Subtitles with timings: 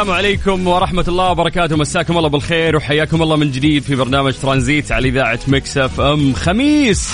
[0.00, 1.76] السلام عليكم ورحمة الله وبركاته.
[1.76, 6.34] مساكم الله بالخير وحياكم الله من جديد في برنامج ترانزيت على إذاعة مكسف أم.
[6.34, 7.10] خميس.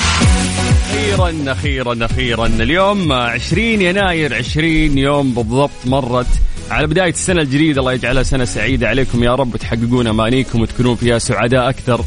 [0.91, 2.47] أخيرا أخيرا أخيرا.
[2.47, 6.27] اليوم 20 يناير 20 يوم بالضبط مرت
[6.71, 9.57] على بداية السنة الجديدة الله يجعلها سنة سعيدة عليكم يا رب.
[9.57, 12.05] تحققون أمانيكم وتكونون فيها سعداء أكثر.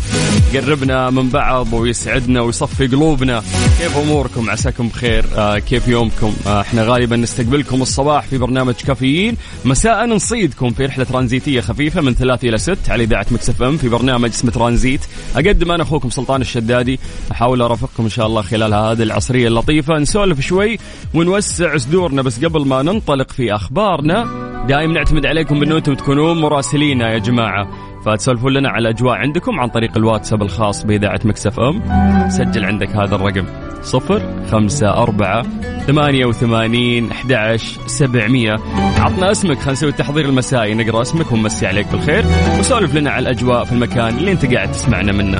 [0.53, 3.43] يقربنا من بعض ويسعدنا ويصفي قلوبنا.
[3.79, 5.25] كيف أموركم؟ عساكم بخير.
[5.37, 9.37] آه كيف يومكم؟ آه إحنا غالبا نستقبلكم الصباح في برنامج كافيين.
[9.65, 13.89] مساء نصيدكم في رحلة ترانزيتية خفيفة من ثلاث إلى ست على إذاعة Mix FM في
[13.89, 15.01] برنامج اسمه ترانزيت.
[15.35, 16.99] أقدم أنا أخوكم سلطان الشدادي.
[17.31, 19.97] أحاول أرافقكم إن شاء الله خلال هذه العصرية اللطيفة.
[19.97, 20.79] نسولف شوي
[21.13, 27.13] ونوسع صدورنا بس قبل ما ننطلق في أخبارنا دائما نعتمد عليكم بأنه أنتم تكونون مراسلينا
[27.13, 27.67] يا جماعة.
[28.05, 31.81] فتسولفون لنا على الأجواء عندكم عن طريق الواتساب الخاص بإذاعة Mix FM.
[32.29, 33.45] سجل عندك هذا الرقم
[33.81, 35.45] صفر خمسة أربعة
[35.87, 38.57] ثمانية وثمانين أحد سبعمية.
[38.99, 42.25] عطنا اسمك خلينا نسوي التحضير المسائي نقرأ اسمك ونمسي عليك بالخير.
[42.59, 45.39] وسولف لنا على الأجواء في المكان اللي أنت قاعد تسمعنا منه.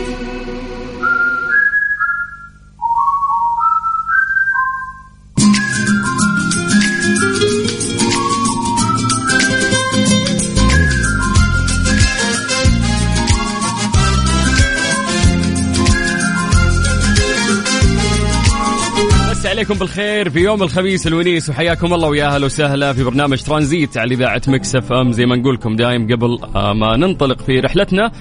[19.61, 24.13] عليكم بالخير في يوم الخميس الونيس وحياكم الله ويا أهلا وسهلا في برنامج ترانزيت على
[24.13, 25.11] إذاعة Mix FM.
[25.11, 28.11] زي ما نقول لكم دايم قبل آه، ما ننطلق في رحلتنا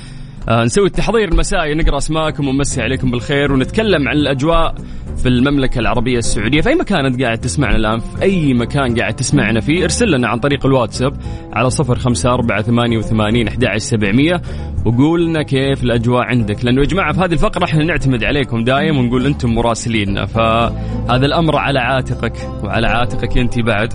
[0.50, 4.74] نسوي التحضير المسائي نقرأ أسماءكم ونمسي عليكم بالخير ونتكلم عن الأجواء
[5.22, 6.60] في المملكة العربية السعودية.
[6.60, 10.28] في أي مكان أنت قاعد تسمعنا الآن؟ في أي مكان قاعد تسمعنا فيه؟ ارسل لنا
[10.28, 11.12] عن طريق الواتساب
[11.52, 14.42] على صفر خمسة أربعة ثمانية وثمانين أحد سبعمية
[14.84, 16.64] وقول لنا كيف الأجواء عندك.
[16.64, 21.56] لأنه يا جماعة في هذه الفقرة إحنا نعتمد عليكم دايم ونقول أنتم مراسليننا فهذا الأمر
[21.56, 23.92] على عاتقك وعلى عاتقك أنت بعد.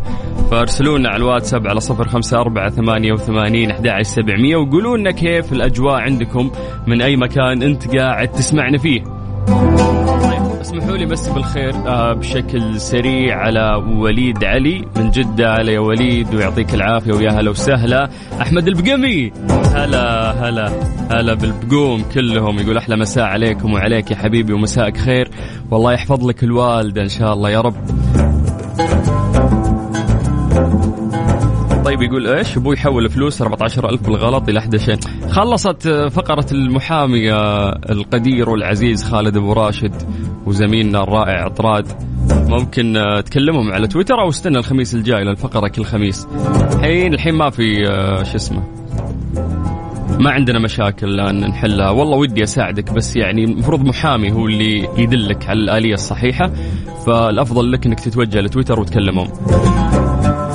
[0.51, 5.53] فارسلوا لنا على الواتساب على صفر خمسة أربعة ثمانية وثمانين أحد سبعمية وقولوا لنا كيف
[5.53, 6.44] الأجواء عندكم.
[6.87, 9.03] من أي مكان أنت قاعد تسمعنا فيه.
[10.61, 14.85] اسمحوا لي بس بالخير آه بشكل سريع على وليد علي.
[14.95, 18.09] من جدة على يا وليد ويعطيك العافية ويا هلا وسهلا.
[18.41, 19.31] أحمد البقمي.
[19.75, 20.71] هلا هلا
[21.11, 22.59] هلا بالبقوم كلهم.
[22.59, 25.29] يقول أحلى مساء عليكم وعليك يا حبيبي ومساءك خير.
[25.71, 27.75] والله يحفظ لك الوالدة إن شاء الله يا رب.
[31.85, 37.79] طيب يقول إيش؟ أبوي يحول فلوس 14000 بالغلط إلى 11 خلصت آه، فقرة المحامي آه،
[37.89, 39.93] القدير والعزيز خالد أبو راشد
[40.45, 41.87] وزميلنا الرائع عطراد.
[42.31, 46.27] ممكن آه، تكلمهم على تويتر أو استنى الخميس الجاي للفقره كل خميس.
[46.73, 47.85] الحين الحين ما في
[48.23, 48.63] شو اسمه
[50.19, 51.89] ما عندنا مشاكل الآن نحلها.
[51.89, 56.51] والله ودي أساعدك بس يعني المفروض محامي هو اللي يدلك على الآلية الصحيحة.
[57.05, 59.27] فالأفضل لك إنك تتوجه لتويتر وتكلمهم.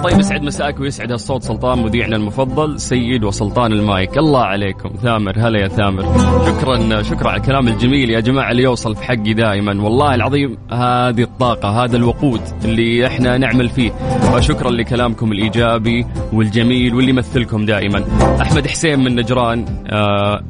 [0.05, 4.19] طيب يسعد مساك ويسعد الصوت سلطان مذيعنا المفضل سيد وسلطان المايك.
[4.19, 4.89] الله عليكم.
[5.03, 6.03] ثامر هلا يا ثامر.
[6.47, 9.83] شكرا شكرا على الكلام الجميل يا جماعة اللي يوصل في حقي دائما.
[9.83, 13.93] والله العظيم هذه الطاقة هذا الوقود اللي إحنا نعمل فيه.
[14.35, 18.05] وشكرا لكلامكم الإيجابي والجميل واللي يمثلكم دائما.
[18.41, 20.43] أحمد حسين من نجران آه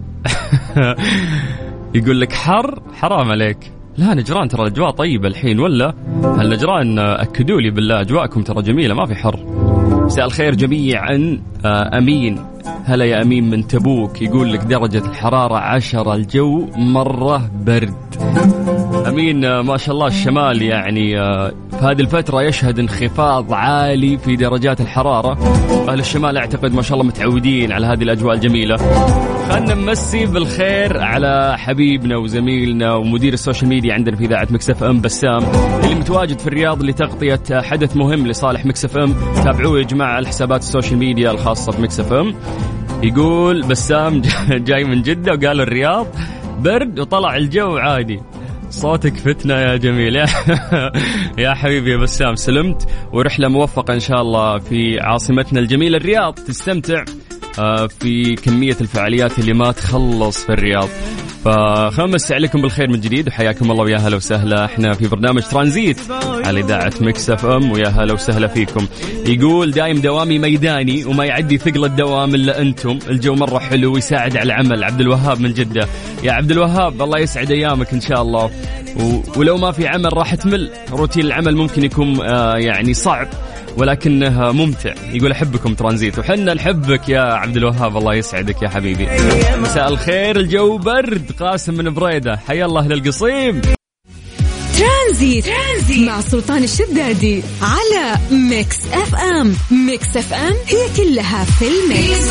[1.94, 3.79] يقول لك حر حرام عليك.
[4.00, 5.94] لا نجران ترى الأجواء طيبة الحين ولا؟
[6.24, 9.40] هالنجران أكدوا لي بالله أجواءكم ترى جميلة ما في حر.
[10.04, 12.38] مساء الخير جميعا آه، أمين.
[12.84, 17.94] هلا يا أمين من تبوك يقول لك درجة الحرارة عشرة الجو مرة برد.
[19.08, 24.36] أمين آه، ما شاء الله الشمال يعني آه، في هذه الفترة يشهد انخفاض عالي في
[24.36, 25.38] درجات الحرارة.
[25.88, 28.76] أهل الشمال أعتقد ما شاء الله متعودين على هذه الأجواء الجميلة.
[29.50, 35.00] خلنا نمسي بالخير على حبيبنا وزميلنا ومدير ال social media عندنا في إذاعة Mix FM
[35.00, 35.44] بسام
[35.84, 39.14] اللي متواجد في الرياض لتغطية حدث مهم لصالح Mix FM.
[39.44, 42.34] تابعوه يا جماعة على حسابات ال social media الخاصة ب Mix FM.
[43.02, 44.22] يقول بسام
[44.68, 46.06] جاي من جدة وقال الرياض
[46.60, 48.20] برد وطلع الجو عادي.
[48.70, 50.16] صوتك فتنة يا جميل.
[51.38, 52.88] يا, حبيبي يا بسام سلمت.
[53.12, 56.34] ورحلة موفقة إن شاء الله في عاصمتنا الجميلة الرياض.
[56.34, 57.04] تستمتع.
[58.00, 60.88] في كمية الفعاليات اللي ما تخلص في الرياض.
[61.44, 64.64] فنمسي عليكم بالخير من جديد وحياكم الله ويا هلا وسهلا.
[64.64, 66.00] إحنا في برنامج ترانزيت
[66.44, 68.86] على إذاعة Mix FM ويا هلا وسهلا فيكم.
[69.26, 72.98] يقول دايم دوامي ميداني وما يعدي ثقل الدوام إلا أنتم.
[73.08, 74.84] الجو مرة حلو ويساعد على العمل.
[74.84, 75.88] عبد الوهاب من جدة.
[76.22, 78.50] يا عبد الوهاب الله يسعد أيامك إن شاء الله.
[79.00, 79.22] و...
[79.36, 80.70] ولو ما في عمل راح تمل.
[80.92, 83.28] روتين العمل ممكن يكون آه يعني صعب.
[83.76, 84.94] ولكنه ممتع.
[85.12, 86.18] يقول أحبكم ترانزيت.
[86.18, 89.08] وحنا نحبك يا عبد الوهاب الله يسعدك يا حبيبي.
[89.58, 91.32] مساء الخير الجو برد.
[91.40, 92.36] قاسم من بريدة.
[92.36, 93.60] حيا الله للقصيم.
[94.78, 95.44] ترانزيت.
[95.46, 99.54] ترانزيت مع سلطان الشدادي على Mix FM.
[99.86, 102.30] Mix FM هي كلها في ال mix.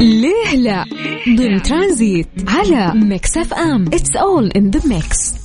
[0.00, 0.84] ليه لا؟
[1.28, 3.84] ضمن ترانزيت على Mix FM.
[3.86, 5.41] it's all in the mix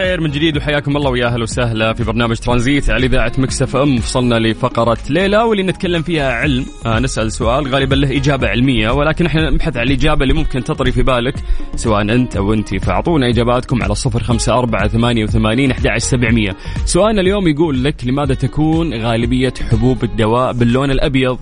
[0.00, 3.96] بالخير من جديد وحياكم الله ويا أهلا وسهلا في برنامج ترانزيت على إذاعة مكسف إم.
[3.96, 6.66] وصلنا لفقرة ليلى واللي نتكلم فيها علم.
[6.86, 10.92] آه نسأل سؤال غالبا له إجابة علمية ولكن إحنا نبحث عن الإجابة اللي ممكن تطري
[10.92, 11.34] في بالك
[11.76, 12.74] سواء أنت أو انت.
[12.74, 18.34] فأعطونا إجاباتكم على صفر خمسة أربعة ثمانية وثمانين احدى سبعمئه سؤالنا اليوم يقول لك لماذا
[18.34, 21.38] تكون غالبية حبوب الدواء باللون الأبيض؟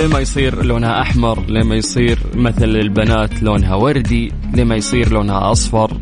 [0.00, 5.12] ليه ما يصير لونها أحمر؟ ليه ما يصير مثل البنات لونها وردي؟ ليه ما يصير
[5.12, 5.96] لونها أصفر؟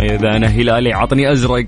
[0.00, 1.64] إذا أنا هلالي عطني أزرق.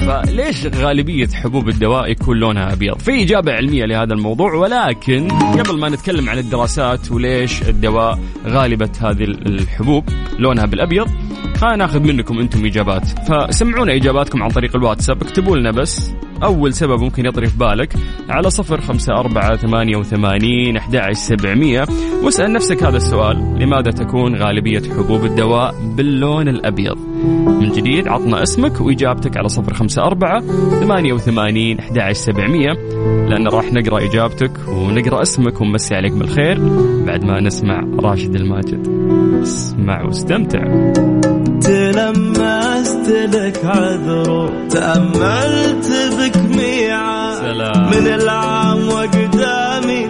[0.00, 5.88] فليش غالبية حبوب الدواء يكون لونها أبيض؟ في إجابة علمية لهذا الموضوع ولكن قبل ما
[5.88, 10.04] نتكلم عن الدراسات وليش الدواء غالبة هذه الحبوب
[10.38, 11.08] لونها بالأبيض
[11.56, 13.06] خلينا ناخذ منكم أنتم إجابات.
[13.06, 16.12] فسمعونا إجاباتكم عن طريق الواتساب اكتبوا لنا بس
[16.42, 17.94] أول سبب ممكن يطري في بالك
[18.28, 21.86] على صفر خمسة أربعة ثمانية وثمانين أحد سبعمية.
[22.22, 27.09] واسأل نفسك هذا السؤال لماذا تكون غالبية حبوب الدواء باللون الأبيض؟
[27.60, 30.40] من جديد عطنا اسمك وإجابتك على صفر خمسة أربعة
[30.80, 32.72] ثمانية وثمانين أحد سبعمية
[33.28, 36.58] لأن راح نقرأ إجابتك ونقرأ اسمك ونمسي عليك بالخير.
[37.06, 38.88] بعد ما نسمع راشد الماجد.
[39.42, 40.58] اسمع واستمتع.
[41.60, 45.88] تلمست لك عذر تأملت
[46.18, 47.30] بك ميعاد.
[47.94, 50.09] من العام وقدامي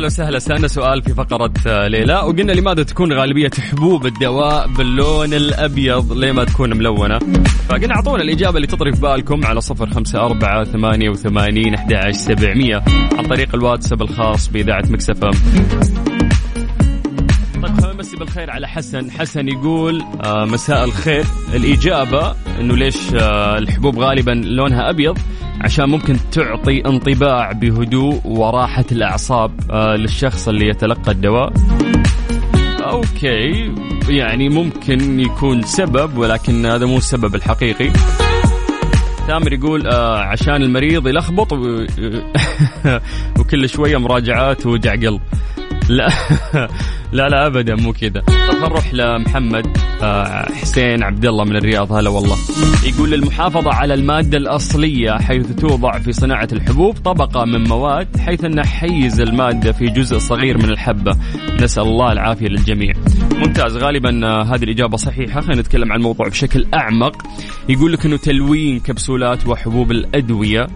[0.00, 0.38] يا أهلا وسهلا.
[0.38, 6.12] سألنا سؤال في فقرة آه، ليه لا وقلنا لماذا تكون غالبية حبوب الدواء باللون الأبيض؟
[6.12, 7.18] ليه ما تكون ملونة؟
[7.68, 12.82] فقلنا أعطونا الإجابة اللي تطري في بالكم على صفر خمسة أربعة ثمانية وثمانين أحد سبعمية
[13.18, 15.30] عن طريق الواتساب الخاص بإذاعة مكسفة
[17.62, 19.10] طيب خلينا نمسي بالخير على حسن.
[19.10, 21.24] حسن يقول آه مساء الخير.
[21.54, 25.18] الإجابة أنه ليش آه الحبوب غالبا لونها أبيض؟
[25.60, 31.52] عشان ممكن تعطي انطباع بهدوء وراحة الأعصاب آه للشخص اللي يتلقى الدواء
[32.80, 33.74] أوكي
[34.08, 37.90] يعني ممكن يكون سبب ولكن هذا مو السبب الحقيقي
[39.26, 41.52] تامر يقول آه عشان المريض يلخبط.
[43.38, 45.20] وكل شوية مراجعات ووجع قلب
[45.88, 46.08] لا
[47.12, 48.20] لا لا ابدا مو كذا.
[48.20, 49.66] طب نروح لمحمد
[50.02, 52.36] آه، حسين عبد الله من الرياض؟ هلا والله.
[52.86, 58.64] يقول للمحافظة على المادة الأصلية حيث توضع في صناعة الحبوب طبقة من مواد حيث أن
[58.64, 61.16] حيز المادة في جزء صغير من الحبة.
[61.60, 62.92] نسأل الله العافية للجميع.
[63.34, 63.76] ممتاز.
[63.76, 65.40] غالبا آه، هذه الإجابة صحيحة.
[65.40, 67.22] خلينا نتكلم عن الموضوع بشكل أعمق.
[67.68, 70.66] يقول لك أنه تلوين كبسولات وحبوب الأدوية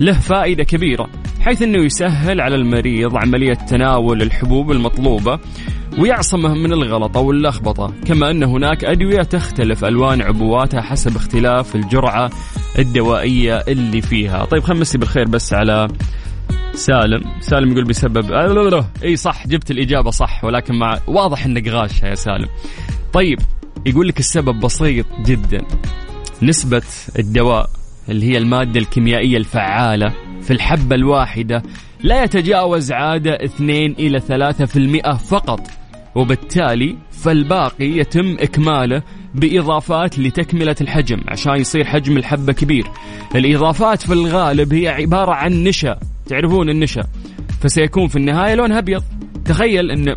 [0.00, 1.08] له فائدة كبيرة
[1.40, 5.38] حيث أنه يسهل على المريض عملية تناول الحبوب المطلوبة.
[5.98, 12.30] ويعصمه من الغلط أو اللخبطة كما أن هناك أدوية تختلف ألوان عبواتها حسب اختلاف الجرعة
[12.78, 14.44] الدوائية اللي فيها.
[14.44, 15.88] طيب نمسي بالخير بس على
[16.74, 17.24] سالم.
[17.40, 18.32] سالم يقول بسبب
[19.04, 22.48] إي صح جبت الإجابة صح ولكن مع واضح أنك غاشها يا سالم.
[23.12, 23.38] طيب
[23.86, 25.64] يقول لك السبب بسيط جدا.
[26.42, 26.82] نسبة
[27.18, 27.70] الدواء
[28.08, 31.62] اللي هي المادة الكيميائية الفعالة في الحبة الواحدة
[32.00, 35.60] لا يتجاوز عادة 2 إلى 3% فقط.
[36.14, 39.02] وبالتالي فالباقي يتم إكماله
[39.34, 42.86] بإضافات لتكملة الحجم عشان يصير حجم الحبة كبير.
[43.34, 45.98] الإضافات في الغالب هي عبارة عن نشا.
[46.26, 47.02] تعرفون النشا؟
[47.60, 49.02] فسيكون في النهاية لونها أبيض.
[49.44, 50.16] تخيل أن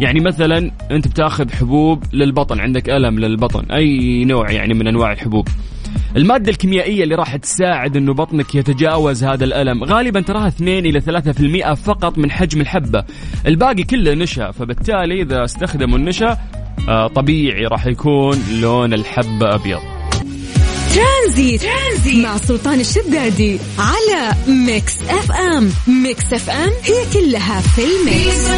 [0.00, 5.48] يعني مثلا أنت بتاخذ حبوب للبطن عندك ألم للبطن أي نوع يعني من أنواع الحبوب.
[6.16, 11.74] المادة الكيميائية اللي راح تساعد إنه بطنك يتجاوز هذا الألم غالبا تراها 2 إلى 3%
[11.74, 13.04] فقط من حجم الحبة.
[13.46, 16.38] الباقي كله نشا فبالتالي إذا استخدموا النشا
[16.88, 19.95] آه، طبيعي راح يكون لون الحبة أبيض.
[20.96, 21.62] ترانزيت.
[21.62, 24.32] ترانزيت مع سلطان الشدادي على
[24.66, 25.70] Mix FM.
[26.02, 28.48] Mix FM هي كلها في ال mix.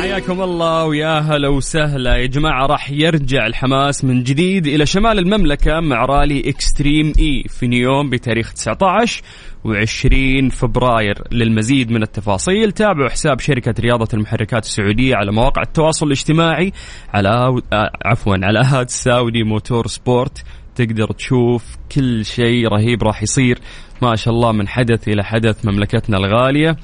[0.00, 2.16] حياكم الله ويا هلا وسهلا.
[2.16, 7.66] يا جماعة راح يرجع الحماس من جديد إلى شمال المملكة مع رالي Extreme E في
[7.66, 9.22] نيوم بتاريخ 19
[9.64, 11.22] و20 فبراير.
[11.32, 16.72] للمزيد من التفاصيل تابعوا حساب شركة رياضة المحركات السعودية على مواقع التواصل الاجتماعي
[17.14, 20.44] على آه، عفوا على at Saudi Motorsport
[20.76, 21.64] تقدر تشوف
[21.94, 23.58] كل شيء رهيب راح يصير.
[24.02, 26.76] ما شاء الله من حدث إلى حدث مملكتنا الغالية.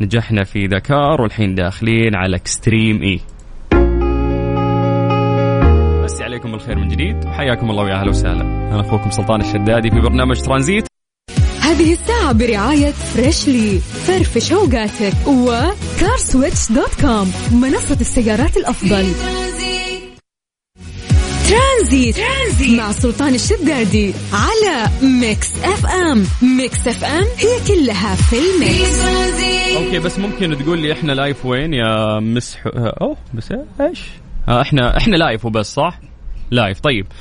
[0.00, 3.20] نجحنا في دكار والحين داخلين على Extreme E
[6.04, 7.24] مسى عليكم الخير من جديد.
[7.24, 8.42] حياكم الله ويا أهلا وسهلا.
[8.42, 10.86] أنا أخوكم سلطان الشدادي في برنامج ترانزيت.
[11.60, 19.04] هذه الساعة برعاية Freshly فرفش اوقاتك و CarSwitch dot com منصة السيارات الأفضل.
[21.52, 22.16] ترانزيت.
[22.16, 22.78] ترانزيت.
[22.80, 26.26] مع سلطان الشدادي على Mix FM.
[26.42, 28.98] Mix FM هي كلها في ال Mix.
[29.76, 34.00] okay بس ممكن تقول لي إحنا live وين يا مسح اوه بس إيش؟
[34.48, 36.00] آه إحنا إحنا live وبس صح؟
[36.50, 36.80] live.
[36.80, 37.06] طيب.
[37.06, 37.12] آه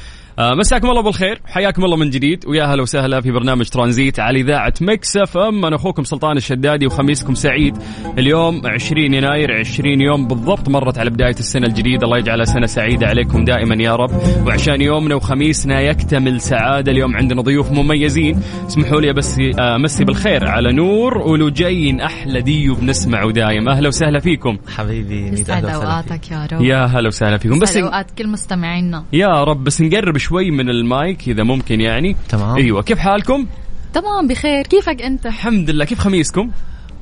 [0.42, 2.46] مساكم الله بالخير حياكم الله من جديد.
[2.48, 5.66] ويا هلا وسهلا في برنامج ترانزيت على إذاعة Mix FM.
[5.66, 7.78] أنا أخوكم سلطان الشدادي وخميسكم سعيد.
[8.18, 12.06] اليوم 20 يناير 20 يوم بالضبط مرت على بداية السنة الجديدة.
[12.06, 14.12] الله يجعلها سنة سعيدة عليكم دائما يا رب.
[14.48, 16.92] وعشان يومنا وخميسنا يكتمل سعادة.
[16.92, 18.40] اليوم عندنا ضيوف مميزين.
[18.68, 23.70] اسمحوا لي بس آه مسي بالخير على نور ولجين أحلى ديو بنسمعه دايم.
[23.70, 24.58] أهلا وسهلا فيكم.
[24.76, 26.62] حبيبي يسعد أوقاتك يا رب.
[26.62, 27.60] يا هلا وسهلا فيكم.
[27.60, 29.06] بس أوقات كل مستمعينا.
[29.14, 30.31] يا رب بس نقرب شوي.
[30.32, 32.16] من المايك إذا ممكن يعني.
[32.30, 32.56] تمام.
[32.56, 33.48] أيوه كيف حالكم؟
[33.94, 34.64] تمام بخير.
[34.64, 35.86] كيفك أنت؟ الحمد لله.
[35.86, 36.52] كيف خميسكم؟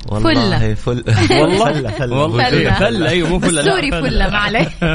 [0.07, 1.03] والله فل.
[1.31, 2.73] والله؟ فلة فلة والله.
[2.73, 4.67] فلة أيوه مو فلة sorry فلة ما عليه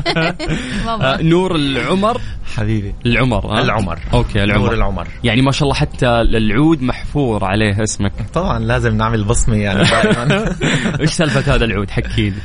[0.89, 2.21] آه، نور العمر.
[2.57, 2.95] حبيبي.
[3.07, 3.99] العمر ها؟ العمر.
[4.15, 4.63] أوكي العمر.
[4.63, 5.07] نور العمر.
[5.25, 8.13] يعني ما شاء الله حتى العود محفور عليه اسمك.
[8.35, 9.85] طبعا لازم نعمل بصمة يعني.
[9.85, 10.55] دائما
[11.01, 12.37] إيش سالفة هذا العود؟ حكي لي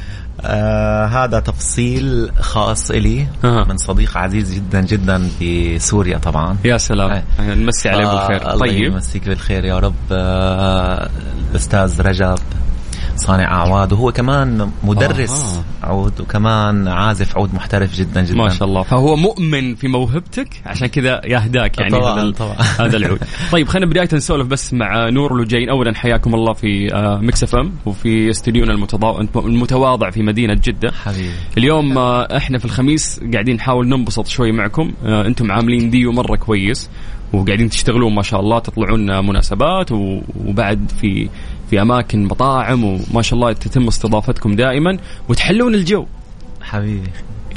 [0.46, 3.64] آه هذا تفصيل خاص إلي أها.
[3.70, 6.58] من صديق عزيز جدا جدا بسوريا طبعا.
[6.66, 7.12] يا سلام.
[7.12, 7.24] آه.
[7.56, 8.84] نمسي عليه آه، بالخير الله طيب.
[8.94, 9.94] يمسيك بالخير يا رب.
[10.12, 11.10] آه
[11.52, 12.38] الأستاذ رجب.
[13.20, 15.88] صانع أعواد وهو كمان مدرس آه.
[15.88, 18.38] عود وكمان عازف عود محترف جدا جدا.
[18.38, 18.84] ما شاء الله.
[18.84, 22.56] فهو مؤمن في موهبتك؟ عشان كذا يهداك يعني طبعاً، هذا طبعاً.
[22.88, 23.20] هذا العود.
[23.52, 25.70] طيب خلينا بداية نسولف بس مع نور ولجين.
[25.70, 28.88] اولا حياكم الله في آه، Mix FM وفي استديونا
[29.36, 30.92] المتواضع في مدينة جدة.
[30.92, 31.32] حبيبي.
[31.58, 34.92] اليوم آه، إحنا في الخميس قاعدين نحاول ننبسط شوي معكم.
[35.06, 36.90] آه، أنتم عاملين ديو مرة كويس
[37.34, 41.30] وقاعدين تشتغلون ما شاء الله تطلعون مناسبات وبعد في
[41.70, 44.98] في أماكن مطاعم وما شاء الله تتم استضافتكم دائما
[45.30, 46.06] وتحلون الجو.
[46.62, 47.10] حبيبي.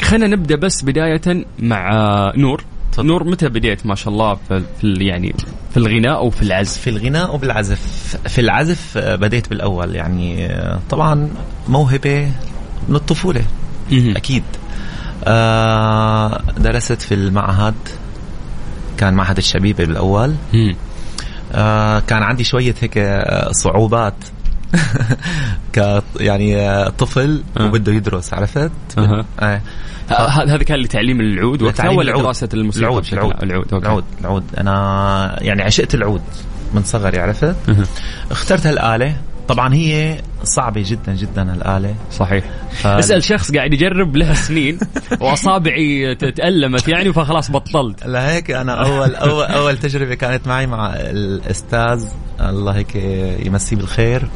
[0.03, 1.93] خلينا نبدأ بس بداية مع
[2.37, 2.65] نور.
[2.93, 3.07] تفضل.
[3.07, 5.35] نور متى بديت؟ ما شاء الله في يعني
[5.71, 9.95] في الغناء أو في العزف؟ في الغناء وبالعزف في العزف آه، بديت بالأول.
[9.95, 11.29] يعني آه، طبعا
[11.69, 12.33] موهبة
[12.89, 13.45] من الطفولة.
[13.93, 14.43] أكيد.
[15.25, 17.75] آه، درست في المعهد.
[18.97, 20.35] كان معهد الشبيبة بالأول.
[21.53, 24.15] آه، كان عندي شوية هيك آه، صعوبات
[25.75, 27.43] ك يعني آه، طفل.
[27.61, 29.25] وبده يدرس عرفت؟ أها.
[29.41, 29.61] آه.
[30.11, 32.23] ه- هذا هذا كان لتعليم العود وقتها ولا العود.
[32.25, 33.87] دراسه الموسيقى العود بشكل العود؟ العود أوكي.
[33.87, 36.23] العود العود أنا يعني عشقت العود
[36.75, 37.57] من صغري عرفت؟
[38.31, 39.17] اخترت هالآلة
[39.49, 41.95] طبعا هي صعبة جدا جدا الآلة.
[42.13, 42.45] صحيح.
[42.73, 44.79] ف- اسأل شخص قاعد يجرب له سنين
[45.21, 48.07] وأصابعي ت- تألمت يعني فخلاص بطلت.
[48.07, 52.05] لهيك أنا اول اول أول تجربة كانت معي مع الأستاذ
[52.41, 52.95] الله هيك
[53.47, 54.29] يمسيه بالخير.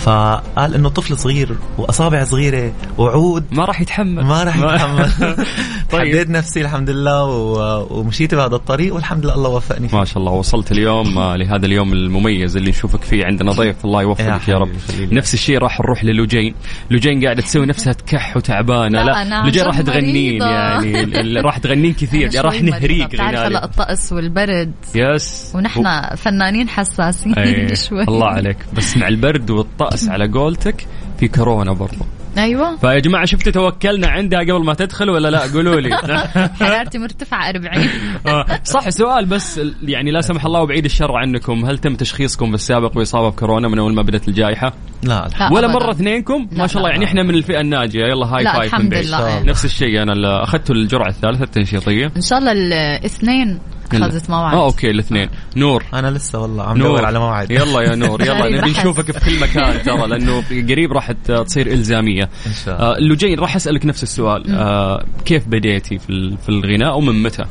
[0.00, 3.44] فقال إنه طفل صغير وأصابع صغيرة وعود.
[3.52, 4.24] ما راح يتحمل.
[4.24, 5.10] ما راح يتحمل.
[5.90, 6.00] طيب.
[6.16, 9.96] حددت نفسي الحمد لله و- ومشيت بهذا الطريق والحمد لله الله وفقني فيه.
[9.98, 13.84] ما شاء الله وصلت اليوم آه، لهذا اليوم المميز اللي نشوفك فيه عندنا ضيف.
[13.84, 14.68] الله يا يوفقك يا رب.
[14.68, 15.16] حبيبي، خليلي.
[15.16, 16.54] نفس الشيء راح نروح للوجين.
[16.90, 19.02] لوجين قاعدة تسوي نفسها تكح وتعبانة.
[19.02, 20.42] لا، لا, لوجين راح تغنين.
[20.42, 22.44] يعني راح تغنين كثير.
[22.44, 22.62] راح.
[22.62, 23.64] نهريك غنالي.
[23.64, 24.72] الطقس والبرد.
[24.94, 25.52] yes.
[25.54, 28.02] ونحن فنانين حساسين أي، شوي.
[28.02, 28.56] الله عليك.
[28.72, 30.86] بس مع البرد والطقس على قولتك
[31.18, 32.04] في كورونا برضو.
[32.38, 32.76] أيوه.
[32.76, 35.96] فيا جماعة شفتوا توكلنا عندها قبل ما تدخل ولا لا؟ قولوا لي.
[36.60, 37.88] حرارتي مرتفعة 40
[38.26, 41.64] آه، صح سؤال بس يعني لا سمح الله وبعيد الشر عنكم.
[41.64, 45.68] هل تم تشخيصكم بالسابق باصابه بكورونا من أول ما بدأت الجائحة؟ لا الحمد لا ولا.
[45.68, 46.90] مرة اثنينكم؟ ما شاء الله.
[46.90, 48.00] يعني إحنا من الفئة الناجية.
[48.00, 49.06] يلا high لا، five الحمد من بعيد.
[49.06, 49.42] لله،.
[49.42, 52.12] نفس الشيء أنا اخذت الجرعة الثالثة التنشيطية.
[52.16, 53.58] إن شاء الله الاثنين.
[53.94, 55.28] اخذت موعد آه okay الاثنين.
[55.56, 55.84] نور.
[55.94, 56.88] أنا لسه والله عم نور.
[56.88, 58.70] ندور على موعد يلا يا نور يلا جاي نبي.
[58.70, 62.28] نشوفك في كل مكان ترى لأنه قريب راح تصير إلزامية.
[62.46, 62.86] إن شاء الله.
[62.94, 64.54] آه اللوجين راح أسألك نفس السؤال.
[64.54, 67.44] آه كيف بديتي في ال- في الغناء ومن متى؟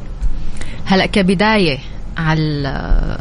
[0.86, 1.78] هلا كبداية
[2.18, 3.18] على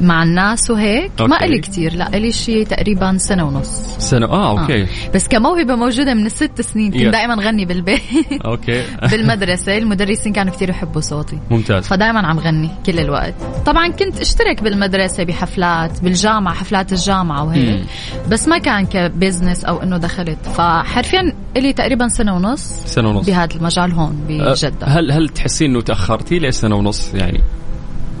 [0.00, 1.44] مع الناس وهيك؟ ما أوكي.
[1.44, 3.68] إلي كتير لا إلي شيء تقريبا سنة ونص.
[3.98, 4.82] سنة؟ آه أوكي.
[4.82, 4.86] آه.
[5.14, 7.02] بس كموهبة موجودة من الست سنين كنت.
[7.02, 8.00] دائما غني بالبيت.
[8.44, 8.84] okay.
[9.10, 11.38] بالمدرسة المدرسين كانوا كتير يحبوا صوتي.
[11.50, 11.86] ممتاز.
[11.86, 13.34] فدائما عم غني كل الوقت.
[13.66, 17.84] طبعا كنت أشترك بالمدرسة بحفلات بالجامعة حفلات الجامعة وهيك.
[18.28, 20.38] بس ما كان ك business أو إنه دخلت.
[20.54, 23.26] فحرفيا إلي تقريبا سنة ونص سنة ونص.
[23.26, 24.86] بهذا المجال هون آه، بجدة.
[24.86, 27.40] هل هل تحسين إنه تأخرتي ليش سنه ونص؟ يعني؟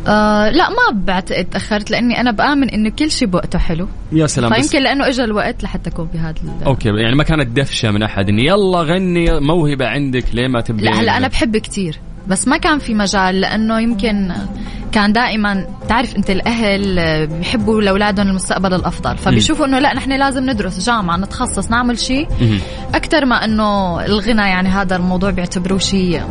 [0.06, 3.88] آه لا ما بعتقد تأخرت لأني أنا بآمن إنه كل شيء بوقته حلو.
[4.12, 6.34] يا سلام فيمكن لأنه اجى الوقت لحتى أكون بهذا
[6.66, 10.84] okay يعني ما كانت دفشة من أحد إني يلا غني موهبة عندك ليه ما تبدين
[10.84, 14.32] لا هلا أنا بحب كتير بس ما كان في مجال لأنه يمكن
[14.92, 20.86] كان دائما تعرف أنت الأهل بيحبوا لأولادهم المستقبل الأفضل فبيشوفوا إنه لا نحن لازم ندرس
[20.86, 22.28] جامعة نتخصص نعمل شيء.
[22.94, 26.22] أكثر ما إنه الغنى يعني هذا الموضوع بيعتبروه شيء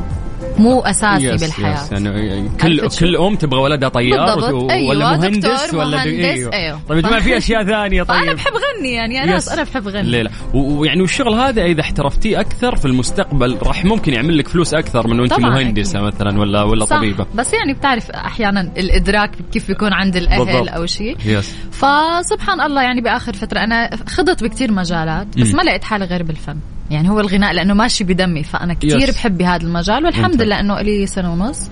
[0.57, 1.83] مو أساسي yes بالحياة.
[1.83, 4.71] yes يعني كل؟ كل أم تبغى ولدها طيار بالضبط.
[4.71, 6.79] أيوة، ولا مهندس ولا مهندس، أيوة.
[6.89, 8.03] طيب يا جماعة في أشياء ثانية.
[8.03, 8.17] طيب.
[8.17, 9.49] فانا بحب غني يعني yes.
[9.49, 14.13] أنا بحب غني ليه لا ويعني والشغل هذا إذا احترفتيه أكثر في المستقبل راح ممكن
[14.13, 16.97] يعمل لك فلوس أكثر من وانت مهندسة مثلا ولا ولا صح.
[16.97, 17.25] طبيبة.
[17.35, 20.69] بس يعني بتعرف أحيانا الإدراك كيف بيكون عند الأهل بالضبط.
[20.69, 21.17] أو شيء.
[21.25, 25.55] yes فسبحان الله يعني بآخر فترة أنا خضت بكتير مجالات بس مم.
[25.55, 26.57] ما لقيت حالي غير بالفن.
[26.89, 29.15] يعني هو الغناء لأنه ماشي بدمي فأنا كتير yes.
[29.15, 30.41] بحب بهذا المجال والحمد.
[30.41, 31.69] لله إنه لي سنة ونص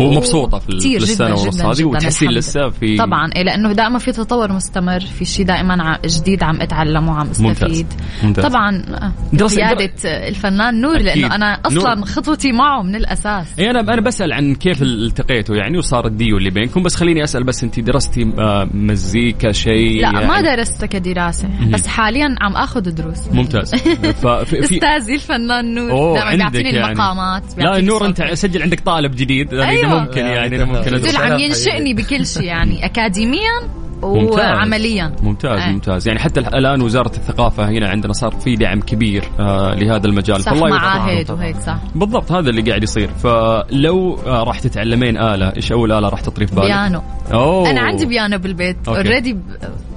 [0.00, 2.68] ومبسوطه في كتير في السنة جدا ونص هذه وتحسين لسه.
[2.68, 7.30] في طبعا لأنه دائما في تطور مستمر في شيء دائما ع- جديد عم اتعلم وعم
[7.30, 7.86] أستفيد
[8.22, 8.44] ممتاز.
[8.46, 9.92] طبعا آه، دراسة- قيادة
[10.28, 11.04] الفنان نور أكيد.
[11.06, 12.06] لأنه أنا أصلا نور.
[12.06, 16.50] خطوتي معه من الأساس أي أنا أنا بسأل عن كيف التقيتوا يعني وصار الديو اللي
[16.50, 21.48] بينكم بس خليني أسأل بس انت درستي آه، مزيكا شيء لا ما يعني درست كدراسة
[21.70, 23.74] بس حاليا عم آخذ دروس ممتاز
[24.22, 28.06] ففي في أستاذي الفنان نور دائما بيعطيني يعني المقامات لا نور.
[28.06, 29.54] أنت سجل عندك طالب جديد.
[29.86, 31.16] ممكن يعني أنا ممكن أدرس.
[31.16, 33.82] عم ينشئني بكل شيء يعني اكاديميا.
[34.02, 35.72] وعمليا ممتاز أي.
[35.72, 40.40] ممتاز يعني حتى الآن وزارة الثقافة هنا عندنا صار في دعم كبير آه لهذا المجال
[40.40, 40.68] صح فالله.
[40.68, 45.92] معاهد وهيك صح بالضبط هذا اللي قاعد يصير فلو آه راح تتعلمين آلة إيش أول
[45.92, 47.70] آلة راح تطري في بالك؟ بيانو أوه.
[47.70, 48.88] أنا عندي بيانو بالبيت.
[48.88, 49.36] already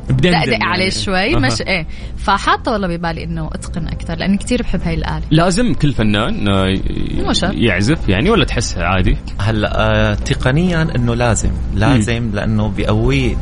[0.09, 0.63] بدندن يعني.
[0.63, 1.39] عليه شوي أها.
[1.39, 1.87] مش إيه
[2.17, 6.73] فحاطة والله ببالي إنه أتقن أكثر لاني كثير بحب هاي الآلة لازم كل فنان آه،.
[7.53, 13.37] يعزف يعني ولا تحسها عادي؟ هلا آه تقنيا إنه لازم لازم لأنه بيقوي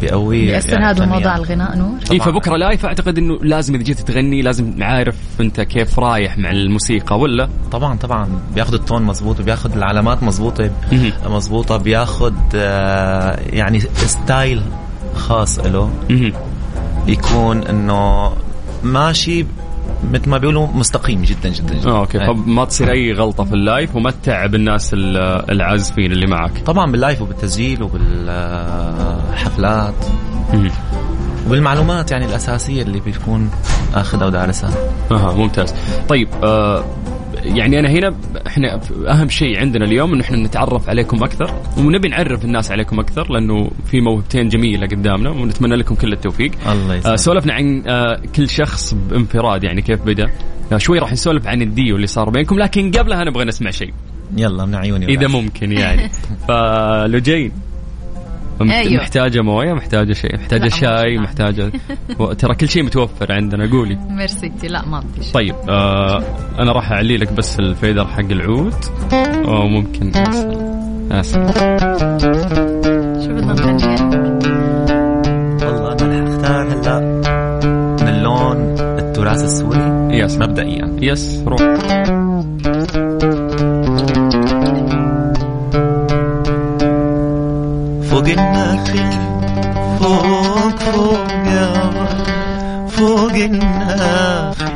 [0.00, 1.32] بيقوي بيأثر يعني هذا الموضوع.
[1.32, 2.20] على الغناء نور اي.
[2.20, 7.18] فبكرة live أعتقد إنه لازم إذا جيت تغني لازم عارف أنت كيف رايح مع الموسيقى
[7.18, 10.70] ولا؟ طبعا طبعا بياخذ ال tone مزبوط وبياخذ العلامات مزبوطه.
[11.26, 14.62] مزبوطه بياخذ آه يعني style
[15.14, 15.90] خاص له.
[17.06, 18.32] يكون إنه
[18.82, 19.46] ماشي
[20.12, 21.90] مثل ما بيقولوا مستقيم جدا جدا جدا.
[21.90, 22.20] آه أوكي.
[22.20, 22.26] إيه.
[22.26, 26.62] فما تصير أي غلطة في ال live وما تتعب الناس ال- العازفين اللي معك.
[26.66, 29.94] طبعا بال live وبالتسجيل وبالحفلات.
[31.46, 33.50] وبالمعلومات يعني الأساسية اللي بيكون
[33.94, 34.70] آخذها ودارسها.
[35.10, 35.74] أها ممتاز.
[36.08, 36.84] طيب آه
[37.44, 38.14] يعني أنا هنا
[38.46, 43.32] إحنا أهم شيء عندنا اليوم إنه إحنا نتعرف عليكم أكثر ونبي نعرف الناس عليكم أكثر
[43.32, 46.50] لأنه في موهبتين جميلة قدامنا ونتمنى لكم كل التوفيق.
[46.72, 50.30] الله آه يسلمك سولفنا عن آه كل شخص بانفراد يعني كيف بدأ.
[50.72, 53.92] آه شوي راح نسولف عن الديو اللي صار بينكم لكن قبلها نبغى نسمع شيء.
[54.36, 55.26] يلا من عيوني إذا.
[55.28, 56.10] ممكن يعني.
[56.48, 57.63] فلجين م-
[58.62, 59.02] أيوه.
[59.02, 61.18] محتاجة موية محتاجة شيء محتاجة لا، شاي
[62.18, 63.98] و- ترى كل شيء متوفر عندنا قولي.
[64.10, 65.32] ميرسي كتير لا ما شيء.
[65.32, 66.22] طيب آه
[66.58, 68.74] أنا راح أعلي لك بس ال fader حق العود.
[69.46, 70.12] أو ممكن
[71.12, 71.54] أسأل.
[73.24, 73.54] شو بدنا
[75.62, 77.00] والله أنا حختار هلا
[78.02, 78.56] من اللون
[78.98, 80.38] التراث السوري يس.
[80.38, 80.96] مبدئيا.
[81.00, 81.60] يس روح.
[88.14, 89.10] فوق النخل
[90.00, 91.72] فوق فوق يا
[92.88, 94.73] فوق النخل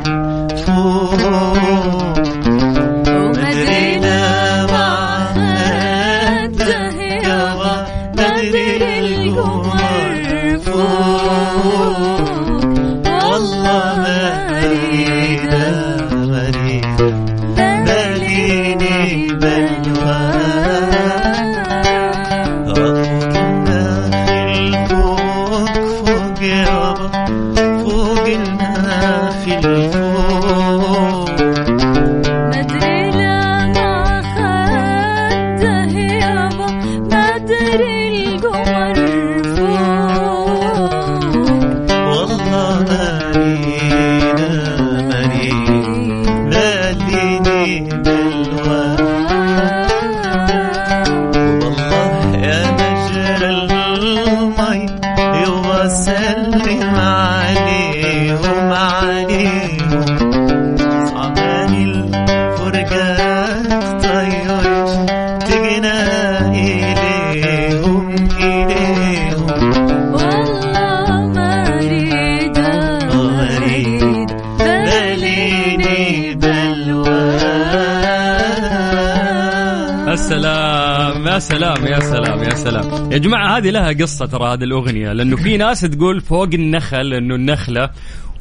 [83.59, 87.89] هذه لها قصة ترى هذه الأغنية لأنه في ناس تقول فوق النخل إنه النخلة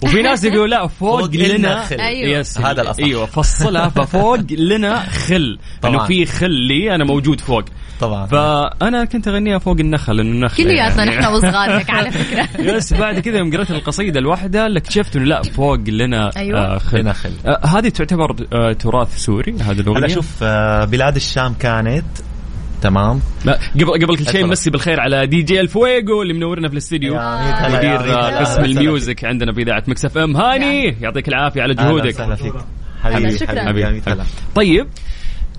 [0.03, 2.01] وفي ناس يقولوا لا فوق, فوق لنا النخل.
[2.01, 2.39] أيوة.
[2.39, 3.05] yes هذا الأصح.
[3.05, 5.95] أيوه فصلها ففوق لنا خل طبعاً.
[5.95, 7.65] انه في خل لي أنا موجود فوق
[8.01, 11.17] طبعا فأنا كنت أغنيها فوق النخل انه النخل كلياتنا يعني.
[11.17, 15.25] نحن وصغار هيك على فكرة yes بعد كذا يوم قرأت القصيدة الواحدة اللي اكتشفت إنه
[15.25, 16.61] لا فوق لنا أيوة.
[16.61, 17.31] آه خل لنا خل.
[17.47, 22.05] آه هذه تعتبر آه تراث سوري هذه الأغنية هلا شوف آه، بلاد الشام كانت
[22.83, 24.47] تمام لا قبل قبل كل شيء.
[24.47, 27.15] نمسي بالخير على دي جي الفويجو اللي منورنا في الاستديو
[27.69, 28.39] مدير آه،.
[28.41, 32.55] قسم ال music عندنا في إذاعة Mix FM هاني يعطيك العافية على جهودك وسهلا فيك
[33.03, 33.69] هلا، حبيبي شكراً.
[33.69, 34.25] حبيبي ميت هلا.
[34.55, 34.87] طيب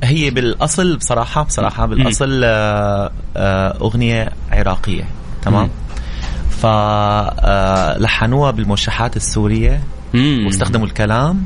[0.04, 5.04] هي بالأصل بصراحة بصراحة بالأصل آه، آه، أغنية عراقية
[5.42, 5.70] تمام
[6.50, 9.82] فلحنوها بالموشحات السورية.
[10.46, 11.46] واستخدموا الكلام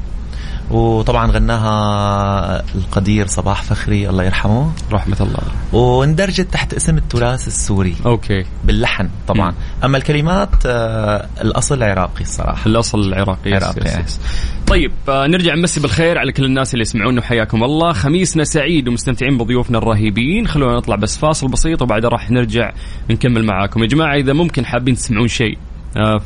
[0.74, 4.72] وطبعا غناها القدير صباح فخري الله يرحمه.
[4.92, 5.82] رحمة الله.
[5.82, 7.96] واندرجت تحت اسم التراث السوري.
[8.06, 8.46] أوكي.
[8.66, 9.52] باللحن طبعا.
[9.52, 9.58] مم.
[9.84, 12.66] أما الكلمات آه، الأصل عراقي الصراحة.
[12.66, 13.98] الأصل العراقي عراقي، yes.
[13.98, 14.20] yes.
[14.68, 17.94] طيب آه، نرجع نمسي بالخير على كل الناس اللي يسمعونا حياكم الله.
[17.94, 20.48] خميسنا سعيد ومستمتعين بضيوفنا الرهيبين.
[20.48, 22.72] خلونا نطلع بس فاصل بسيط وبعدها راح نرجع
[23.10, 23.84] نكمل معاكم.
[23.84, 25.73] يا جماعة إذا ممكن حابين تسمعون شيء آه،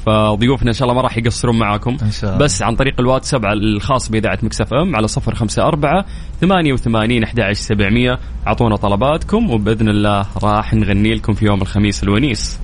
[0.06, 1.98] فضيوفنا إن شاء الله ما راح يقصرون معاكم.
[2.02, 2.46] إن شاء الله.
[2.46, 6.04] بس عن طريق الواتساب الخاص بإذاعة Mix FM على 054
[6.42, 12.60] 88 11 700 أعطونا طلباتكم وبإذن الله راح نغني لكم في يوم الخميس الونيس.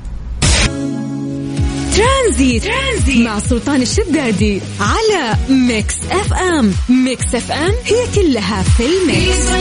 [1.97, 2.63] Transit.
[2.63, 6.71] Transit مع سلطان الشدادي على Mix FM.
[7.05, 9.53] Mix FM هي كلها في ال mix.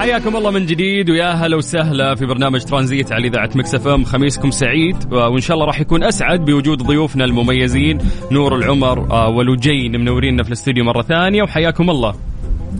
[0.00, 4.04] حياكم الله من جديد ويا هلا وسهلا في برنامج ترانزيت على إذاعة Mix FM.
[4.04, 7.98] خميسكم سعيد وإن شاء الله راح يكون أسعد بوجود ضيوفنا المميزين
[8.30, 12.14] نور العمر آه، ولجين منورينا في الاستوديو مرة ثانية وحياكم الله.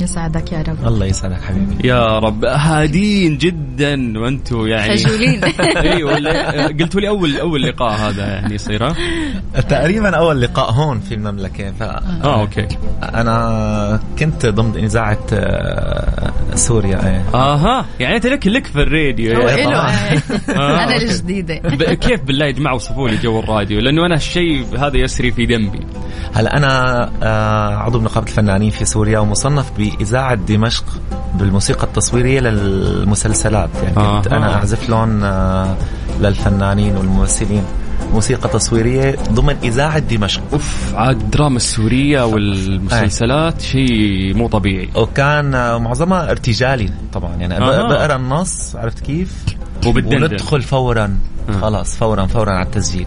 [0.02, 0.86] يسعدك يا رب.
[0.86, 1.88] الله يسعدك حبيبي.
[1.88, 4.96] يا رب هادين جدا وأنتم يعني.
[4.96, 5.44] خجولين.
[5.76, 8.94] أيوه قلتوا لي أول أول لقاء هذا يعني يصير ها؟
[9.60, 12.68] تقريبا أول لقاء هون في المملكة ف آه أوكي.
[13.02, 17.24] أنا كنت ضمن إذاعة آه، سوريا إيه.
[17.40, 19.64] أها يعني أنت لك لك في الراديو هو يعني.
[19.64, 19.90] إله آه،
[20.50, 20.96] أنا أوكي.
[21.04, 21.60] الجديدة.
[21.64, 25.46] ب- كيف بالله يا جماعة وصفوا لي جو الراديو؟ لأنه أنا الشيء هذا يسري في
[25.46, 25.80] دمي.
[26.34, 30.84] هلا أنا آه، عضو بنقابه الفنانين في سوريا ومصنف باذاعه دمشق
[31.34, 33.70] بالموسيقى التصويرية للمسلسلات.
[33.82, 34.36] يعني كنت آه.
[34.36, 35.76] أنا أعزف لهم آه،
[36.20, 37.64] للفنانين والممثلين.
[38.12, 40.42] موسيقى تصويرية ضمن إذاعة دمشق.
[40.52, 44.88] أوف عاد الدراما السورية والمسلسلات شيء مو طبيعي.
[44.96, 45.50] وكان
[45.82, 47.34] معظمها ارتجالي طبعا.
[47.36, 47.88] يعني آه.
[47.88, 49.32] بقرأ النص عرفت كيف؟
[49.86, 51.18] وندخل فورا.
[51.60, 53.06] خلاص فورا فورا على التسجيل.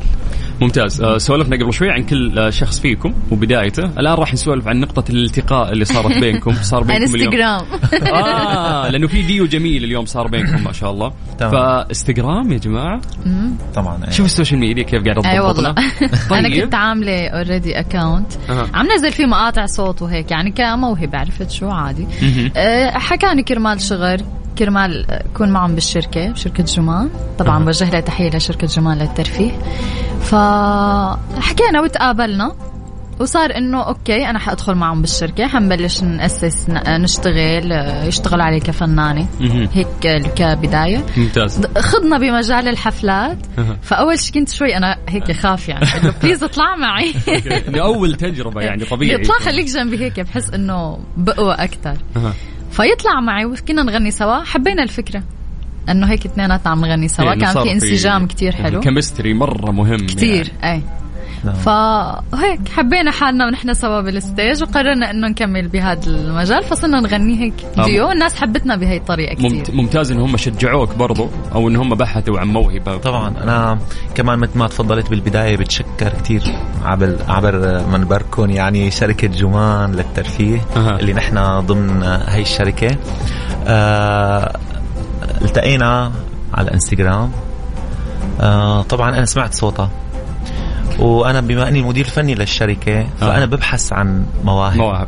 [0.62, 1.02] ممتاز.
[1.02, 3.84] آه، سولفنا قبل شوي عن كل آه، شخص فيكم وبدايته.
[3.86, 6.54] الآن راح نسولف عن نقطة الالتقاء اللي صارت بينكم.
[6.54, 7.34] صار بينكم اليوم.
[7.34, 7.66] إنستغرام.
[8.16, 11.12] آه لأنه في ديو جميل اليوم صار بينكم ما شاء الله.
[11.40, 11.52] تمام.
[11.52, 13.02] فاستغرام يا جماعة.
[13.76, 14.10] طبعا إيه.
[14.12, 15.54] شوف ال social media كيف قاعدة أي والله.
[15.54, 15.76] تضبطنا
[16.40, 18.32] أنا كنت عاملة already account.
[18.74, 22.08] عم نزل فيه مقاطع صوت وهيك يعني كموهبه عرفت شو عادي.
[22.58, 24.22] أه، حكاني كرمال شغل.
[24.60, 29.52] كرمال اكون معهم بالشركة بشركه جمان طبعا بوجه لها تحية لشركة جمان للترفيه.
[30.22, 32.56] فحكينا وتقابلنا
[33.20, 37.72] وصار إنه أوكي أنا حأدخل معهم بالشركة حنبلش نأسس نشتغل
[38.08, 39.28] يشتغل علي كفنانة.
[39.74, 39.88] هيك
[40.36, 41.06] كبداية.
[41.18, 41.66] ممتاز.
[41.78, 43.38] خضنا بمجال الحفلات.
[43.82, 45.86] فأول شيء كنت شوي أنا هيك خاف يعني.
[46.04, 47.14] إنه please اطلع معي.
[47.68, 49.16] اول تجربة يعني طبيعي.
[49.22, 51.98] اطلع خليك جنبي هيك بحس إنه بقوى أكثر.
[52.72, 55.24] فيطلع معي وكنا نغني سوا حبينا الفكرة
[55.90, 59.98] إنه هيك اثنيناتنا عم نغني سوا إيه، كان في انسجام كتير حلو chemistry مرة مهم
[59.98, 60.76] كتير يعني.
[60.78, 60.84] اي.
[61.66, 67.54] فهيك حبينا حالنا ونحن سوا بال stage وقررنا إنه نكمل بهذا المجال فصرنا نغني هيك
[67.78, 67.86] آه.
[67.86, 71.96] ديو الناس حبتنا بهي الطريقة كثير ممت- ممتاز ان هم شجعوك برضو أو ان هم
[71.96, 72.98] بحثوا عن موهبة.
[72.98, 73.80] طبعا أنا
[74.16, 76.44] كمان مثل ما تفضلت بالبداية بتشكر كثير
[76.86, 81.00] عبر عبر منبركم يعني شركة جمان للترفيه أها.
[81.00, 82.98] اللي نحن ضمن هي الشركة.
[83.68, 84.58] آه
[85.42, 86.12] التقينا
[86.54, 87.32] على الانستغرام
[88.42, 89.90] آه طبعا أنا سمعت صوتها.
[91.00, 93.46] وأنا بما أني مدير فني للشركة فأنا آه.
[93.46, 95.08] ببحث عن مواهب مواهب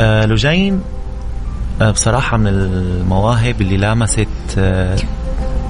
[0.00, 0.82] آه لجين
[1.82, 4.96] آه بصراحة من المواهب اللي لامست آه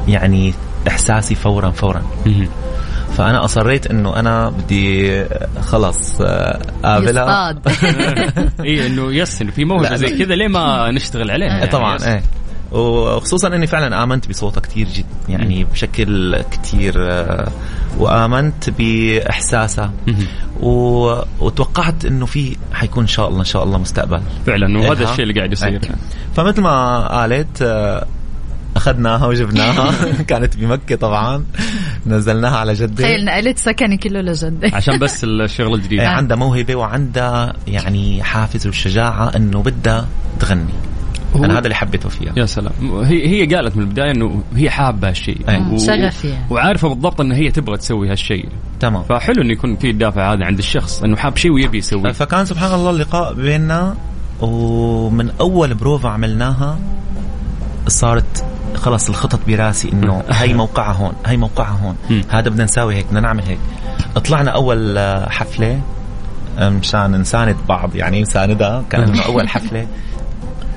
[0.09, 0.55] يعني
[0.89, 2.49] إحساسي فورا فورا مهم.
[3.17, 7.69] فأنا أصريت إنه أنا بدي آه، خلص آه، قابلها يصطاد
[8.65, 10.19] اي إنه يس إنه في موهبة زي.
[10.25, 11.97] كذا ليه ما نشتغل عليها يعني طبعا.
[12.05, 12.23] إيه
[12.73, 17.49] وخصوصا إني فعلا آمنت بصوتها كتير جد يعني بشكل كتير آه،
[17.99, 18.71] وآمنت.
[20.61, 21.15] و...
[21.41, 24.21] وتوقعت إنه في حيكون إن شاء الله إن شاء الله مستقبل.
[24.47, 25.69] فعلا وهذا إيه، الشيء اللي قاعد يصير.
[25.69, 25.81] إيه.
[26.37, 28.07] فمثل ما قالت آه،
[28.77, 29.93] أخذناها وجبناها.
[30.29, 31.45] كانت بمكة طبعا.
[32.07, 33.05] نزلناها على جدة.
[33.05, 34.71] تخيل نقلت سكني كله لجدة.
[34.77, 40.07] عشان بس الشغله الجديده عندها موهبة وعندها يعني حافز والشجاعه إنه بدها
[40.41, 40.75] تغني.
[41.37, 42.33] أنا هذا اللي حبيته فيها.
[42.37, 42.73] يا سلام.
[43.05, 45.39] هي هي قالت من البداية إنه هي حابة هالشيء.
[45.73, 46.45] و- شغف يعني.
[46.51, 48.49] وعارفة بالضبط إن هي تبغى تسوي هالشيء.
[48.81, 49.03] تمام.
[49.03, 52.75] فحلو انه يكون في الدافع هذا عند الشخص إنه حاب شيء ويبي يسويه فكان سبحان
[52.75, 53.95] الله اللقاء بيننا
[54.41, 56.79] ومن أول بروفا عملناها
[57.89, 61.79] صارت خلص الخطط براسي إنه هي موقعها هون هي موقعها
[62.11, 62.23] هون.
[62.29, 63.59] هذا بدنا نساوي هيك بدنا نعمل هيك.
[64.25, 64.99] طلعنا أول
[65.31, 65.81] حفلة
[66.61, 69.87] مشان نساند بعض يعني نساندها كان أول حفلة.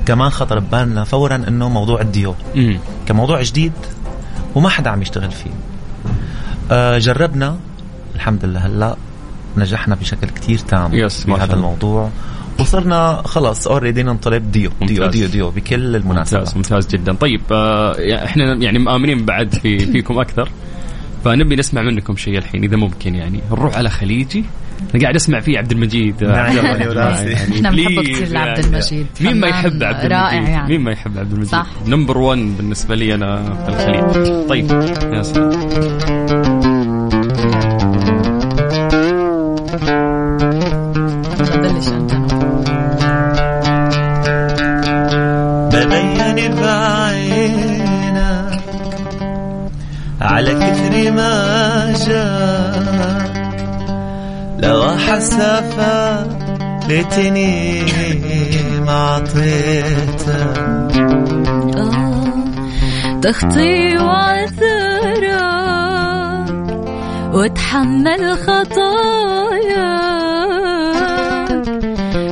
[0.05, 2.35] كمان خطر ببالنا فورا إنه موضوع الديو.
[2.55, 2.79] مم.
[3.05, 3.73] كموضوع جديد
[4.55, 5.51] وما حدا عم يشتغل فيه.
[6.71, 7.57] آه جربنا
[8.15, 8.95] الحمد لله هلأ
[9.57, 11.55] نجحنا بشكل كتير تام yes، بهذا الله.
[11.55, 12.09] الموضوع.
[12.59, 15.11] وصرنا خلص already ننطلب duo duo ممتاز.
[15.11, 16.39] duo duo بكل المناسبات.
[16.41, 17.13] ممتاز ممتاز جدا.
[17.13, 20.49] طيب آه يعني إحنا يعني مآمنين بعد في فيكم أكثر.
[21.25, 23.41] فنبي نسمع منكم شيء الحين إذا ممكن يعني.
[23.51, 24.45] نروح على خليجي.
[24.95, 26.23] أنا قاعد أسمع فيه عبد المجيد.
[26.23, 27.33] نعم، يا وراسي.
[27.33, 28.59] إحنا بنحبه كثير لعبد يعني.
[28.67, 29.05] المجيد.
[29.21, 30.69] مين ما يحب عبد المجيد؟ رائع يعني.
[30.69, 31.67] مين ما يحب عبد المجيد؟ صح.
[31.87, 34.47] number 1 بالنسبة لي أنا في الخليج.
[34.49, 34.71] طيب
[35.13, 36.61] يا سلام.
[45.73, 48.21] ببين بعينك
[50.21, 53.20] على كثر ما جاك
[54.61, 56.23] لو حسافة
[56.87, 57.83] ليتني
[58.85, 60.51] ما عطيتك
[63.21, 65.31] تخطي وعثرك
[67.33, 69.81] وتحمل خطاياك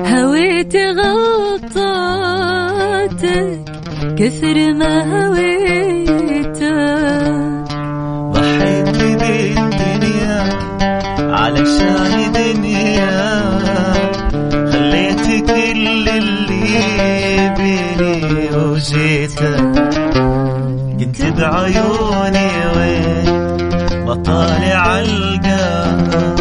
[0.08, 2.00] هويت غلطاتك
[4.18, 4.94] كثر ما
[5.28, 5.59] هويتك.
[17.58, 19.60] بيني وجيتك
[21.00, 23.28] كنت بعيوني وين
[24.06, 26.36] بطالع القاها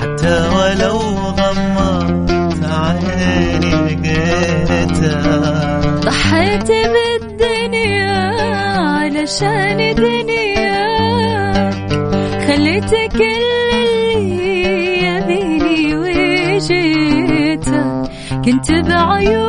[0.00, 0.98] حتى ولو
[1.38, 8.18] غمضت عيني لقيتها ضحيت بالدنيا
[8.78, 11.74] علشان دنياك
[12.46, 13.76] خليتك اللي
[15.04, 17.86] يبيني وجيتك
[18.44, 19.47] كنت بعيوني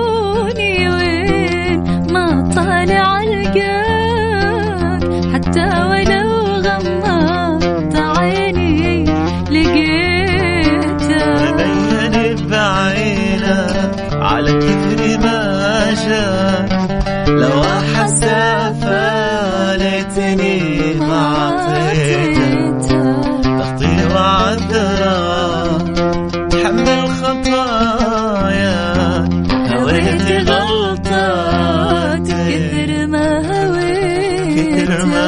[21.80, 22.82] عطيتك
[23.44, 25.78] تخطي وعذرة
[26.50, 28.80] تحمل خطايا
[29.76, 33.42] هويت غلطاتك كثر ما
[34.56, 35.28] كثر ما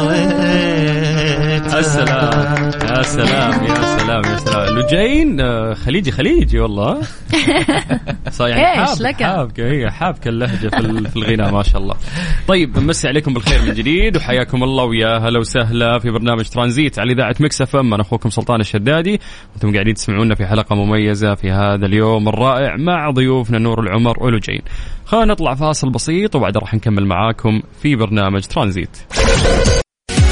[0.00, 4.78] هويت هويت يا سلام يا سلام يا سلام يا سلام.
[4.78, 7.00] لجين آه، خليجي خليجي والله.
[8.40, 11.94] يعني حاب لك؟ حابكة هي حابكة اللهجة في ال- في الغناء ما شاء الله.
[12.48, 17.12] طيب مسي عليكم بالخير من جديد وحياكم الله ويا هلا وسهلا في برنامج ترانزيت على
[17.12, 17.94] إذاعة Mix FM.
[17.94, 19.20] أنا أخوكم سلطان الشدادي.
[19.52, 24.60] وأنتم قاعدين تسمعونا في حلقة مميزة في هذا اليوم الرائع مع ضيوفنا نور العمر ولجين
[25.04, 28.96] خلينا نطلع فاصل بسيط وبعد راح نكمل معاكم في برنامج ترانزيت.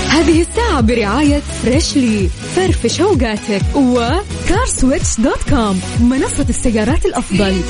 [0.08, 7.60] هذه الساعة برعاية Freshly فرفش اوقاتك و CarSwitch dot com منصة السيارات الأفضل.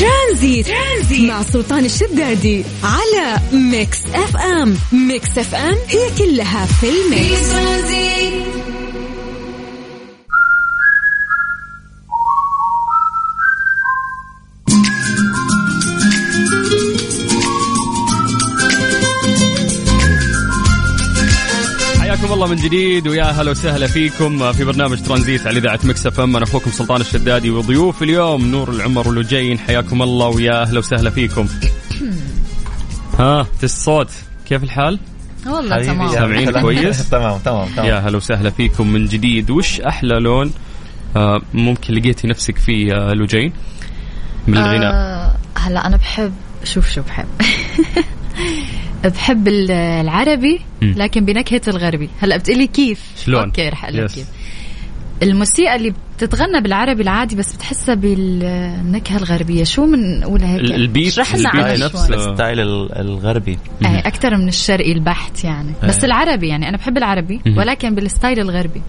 [0.00, 1.30] ترانزيت, ترانزيت.
[1.30, 8.57] مع سلطان الشدادي على ميكس اف ام ميكس اف ام هي كلها في الميكس.
[22.18, 26.20] حياكم الله من جديد ويا هلا وسهلا فيكم في برنامج ترانزيت على إذاعة مكس إف
[26.20, 31.10] إم أنا أخوكم سلطان الشدادي وضيوف اليوم نور العمر ولجين حياكم الله ويا أهلا وسهلا
[31.10, 31.48] فيكم.
[33.18, 34.10] ها الصوت
[34.46, 34.98] كيف الحال؟
[35.46, 36.60] والله تمام سامعين.
[36.60, 40.52] كويس؟ تمام تمام تمام يا هلا وسهلا فيكم من جديد وش أحلى لون
[41.16, 43.52] آه ممكن لقيتي نفسك فيه آه لجين
[44.46, 46.32] من الغناء؟ آه هلا أنا بحب
[46.64, 47.28] شوف شو بحب
[49.04, 50.60] بحب ال- العربي.
[50.82, 54.08] لكن بنكهة الغربي هلا بتقولي كيف شلون؟ أوكي رح أقول.
[54.08, 54.26] كيف
[55.22, 61.18] الموسيقى اللي بتتغنى بالعربي العادي بس بتحسها بالنكهة الغربية شو من هيك ال- البيت-
[61.76, 62.06] لنا نفسه.
[62.06, 62.16] شوي.
[62.16, 66.04] الستايل ال- الغربي إيه أكثر من الشرقي البحت يعني بس إيه.
[66.04, 67.40] العربي يعني أنا بحب العربي.
[67.56, 68.82] ولكن بالستايل الغربي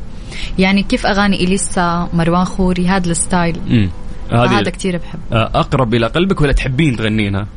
[0.59, 3.89] يعني كيف أغاني إليسا مروان خوري هذا الستايل امم
[4.31, 7.47] هذا هذه كتير بحب آه أقرب إلى قلبك ولا تحبين تغنينها؟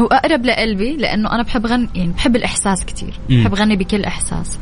[0.00, 3.18] هو أقرب لقلبي لأنه أنا بحب غني يعني بحب الإحساس كتير.
[3.28, 3.42] مم.
[3.42, 4.58] بحب غني بكل إحساس.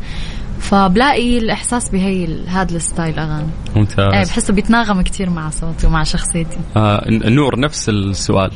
[0.60, 3.48] فبلاقي الإحساس بهي هذا الستايل أغاني.
[3.68, 6.58] إيه ممتاز بحسه بيتناغم كتير مع صوتي ومع شخصيتي.
[6.76, 8.50] آه النور نفس السؤال.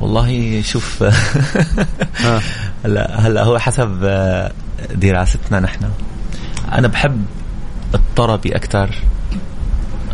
[0.00, 1.02] والله شوف
[2.24, 2.40] ها.
[2.84, 4.52] هلا هلا هو حسب آه،
[4.94, 5.90] دراستنا نحن.
[6.72, 7.24] أنا بحب
[7.94, 8.90] الطربي أكثر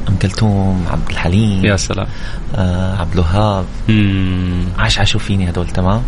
[0.08, 2.06] أم كلثوم عبد الحليم يا سلام.
[2.54, 3.64] آه عبد الوهاب.
[4.78, 6.02] عاش عاشوا فيني هدول تمام؟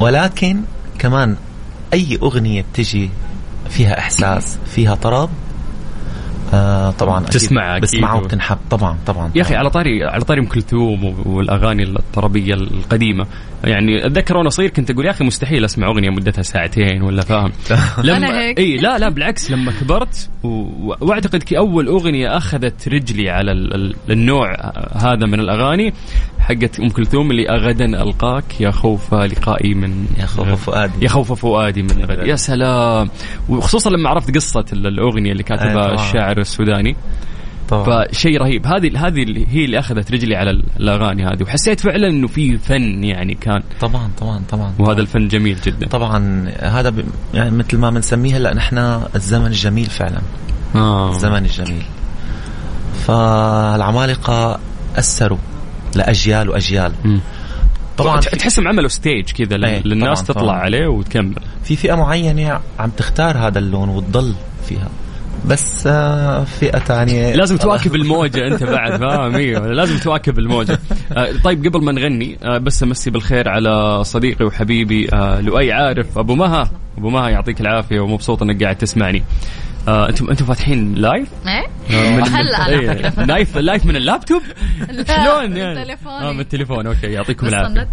[0.00, 0.60] ولكن
[0.98, 1.36] كمان
[1.92, 3.10] أي أغنية بتجي
[3.70, 5.30] فيها إحساس فيها طرب؟
[6.56, 7.82] آه طبعا أكيد تسمعها أكيد.
[7.82, 9.54] بسمعها وبتنحب طبعا طبعا يا أخي.
[9.56, 13.26] على طاري على طاري ام كلثوم والأغاني الطربية القديمة
[13.64, 17.52] يعني أتذكر وأنا صغير كنت أقول يا أخي مستحيل أسمع أغنية مدتها ساعتين ولا فاهم
[18.16, 18.58] أنا هيك.
[18.58, 20.48] إي لا لا بالعكس لما كبرت و...
[21.00, 23.74] وأعتقد كي أول أغنية أخذت رجلي على ال...
[23.74, 24.54] ال- النوع
[24.96, 25.92] هذا من الأغاني
[26.48, 30.92] حقت أم كلثوم اللي غدا ألقاك يا خوف لقائي من يا خوف فؤادي.
[31.02, 32.26] يا خوف فؤادي من غد.
[32.26, 33.10] يا سلام.
[33.48, 35.94] وخصوصا لما عرفت قصة ال- الأغنية اللي كاتبها طبعاً.
[35.94, 36.96] الشاعر السوداني.
[37.68, 38.04] طبعا.
[38.12, 38.66] فشيء رهيب.
[38.66, 41.42] هذه هذه اللي هي اللي أخذت رجلي على الأغاني هذه.
[41.42, 43.62] وحسيت فعلا إنه في فن يعني كان.
[43.80, 44.72] طبعا طبعا طبعا.
[44.78, 45.86] وهذا الفن جميل جدا.
[45.86, 47.04] طبعا هذا ب...
[47.34, 48.78] يعني مثل ما بنسميه هلأ نحن
[49.14, 50.20] الزمن الجميل فعلا.
[50.74, 51.10] آه.
[51.10, 51.82] الزمن الجميل.
[53.06, 54.58] فالعمالقة
[54.96, 55.38] أثروا.
[55.96, 56.92] لأجيال وأجيال.
[57.04, 57.20] مم.
[57.98, 60.60] طبعا تح- تحسهم عملوا ستيج كذا إيه، للناس طبعاً، تطلع طبعاً.
[60.60, 61.34] عليه وتكمل.
[61.64, 64.34] في فئة معينة عم تختار هذا اللون وتضل
[64.68, 64.88] فيها.
[65.48, 68.96] بس آه، فئة ثانية لازم تواكب الموجة أنت بعد.
[69.00, 70.78] فاهم؟ أيوه لازم تواكب الموجة.
[71.16, 75.06] آه، طيب قبل ما نغني آه، بس أمسي بالخير على صديقي وحبيبي
[75.40, 76.70] لؤي عارف أبو مها.
[76.98, 79.22] أبو مها يعطيك العافية ومبسوط أنك قاعد تسمعني.
[79.88, 83.24] آه، أنتم أنتم فاتحين لايف؟ إيه آه، هلا على إيه، فكرة.
[83.24, 84.42] live live من اللابتوب؟
[84.86, 86.28] شلون من يعني؟ تليفوني.
[86.28, 87.88] آه من التليفون أوكي يعطيكم العافية.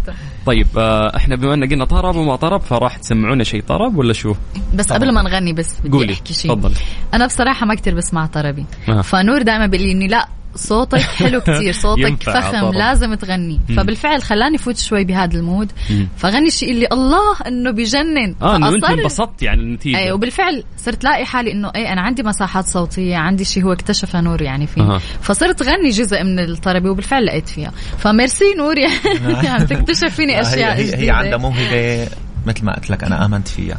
[0.46, 4.34] طيب آه، إحنا بما إن قلنا طرب وما طرب فراح تسمعونا شيء طرب ولا شو؟
[4.74, 6.72] بس قبل ما نغني بس بدي قولي أحكي شيء تفضل
[7.14, 9.00] أنا بصراحة ما كتير بسمع طربي آه.
[9.00, 12.72] فنور دائما بيقول لي إني لا صوتك حلو كتير صوتك فخم طبعاً.
[12.72, 13.60] لازم تغني.
[13.76, 15.72] فبالفعل خلاني فوت شوي بهذا المود.
[15.90, 16.08] مم.
[16.16, 18.34] فغني شيء اللي الله إنه بجنن.
[18.42, 19.98] آه إنه أنت انبسطت يعني النتيجة.
[19.98, 24.16] أي وبالفعل صرت لاقي حالي إنه اي أنا عندي مساحات صوتية عندي شيء هو اكتشف
[24.16, 24.98] نور يعني فيه أها.
[24.98, 27.72] فصرت غني جزء من الطربي وبالفعل لقيت فيها.
[27.98, 32.08] فميرسي نور يعني عم تكتشف فيني أشياء هي, هي, هي عندها موهبة
[32.46, 33.78] مثل ما قلت لك أنا آمنت فيها.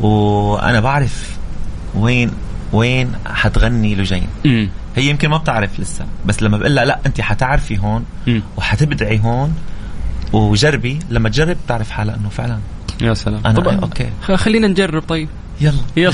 [0.00, 1.36] وأنا بعرف
[1.94, 2.30] وين
[2.72, 4.26] وين حتغني لجين.
[4.44, 4.68] مم.
[4.96, 8.04] هي يمكن ما بتعرف لسه بس لما بقول لها لا انت حتعرفي هون.
[8.56, 9.54] وحتبدعي هون
[10.32, 12.58] وجربي لما تجرب بتعرف حالها إنه فعلا.
[13.02, 13.40] يا سلام.
[13.46, 14.10] أنا طب أوكي.
[14.36, 15.28] خلينا نجرب طيب.
[15.60, 15.72] يلا.
[15.96, 16.12] يلا.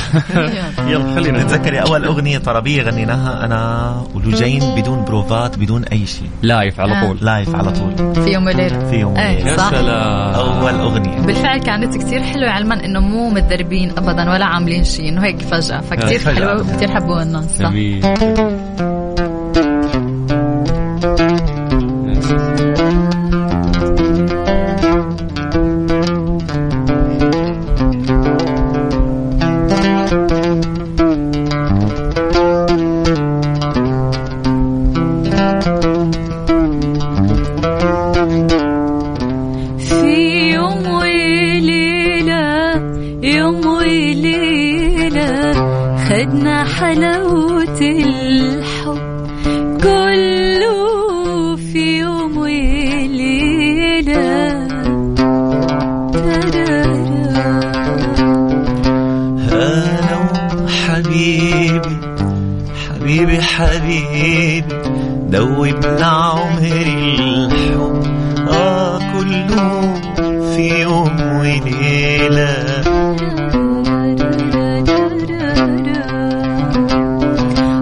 [0.89, 1.15] يلا.
[1.15, 1.39] خلينا.
[1.39, 1.47] نجرب.
[1.47, 6.31] تتذكري أول أغنية طربية غنيناها أنا ولجين بدون بروفات بدون أي شيء.
[6.43, 7.07] live على آه.
[7.07, 8.15] طول لايف على طول.
[8.25, 8.91] في يوم وليلة.
[8.91, 9.51] في يوم وليلة.
[9.51, 10.35] يا صح سلام.
[10.35, 11.21] أول أغنية.
[11.21, 15.81] بالفعل كانت كتير حلوة علما إنه مو متدربين ابدا ولا عاملين شيء إنه هيك فجأة.
[15.81, 16.35] فكتير فجأة.
[16.35, 17.63] حلوة وكتير حبوها الناس صح.
[17.71, 19.00] جميل.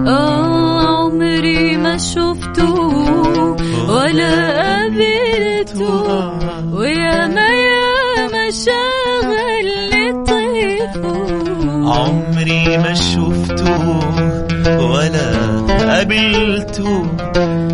[0.07, 2.73] آه، عمري ما شفته
[3.89, 4.59] ولا
[4.89, 6.31] قابلته
[6.73, 9.81] ويا ما يا ما شغل
[10.25, 11.17] طيفه
[11.93, 13.99] عمري ما شفته
[14.79, 15.29] ولا
[15.69, 17.05] قابلته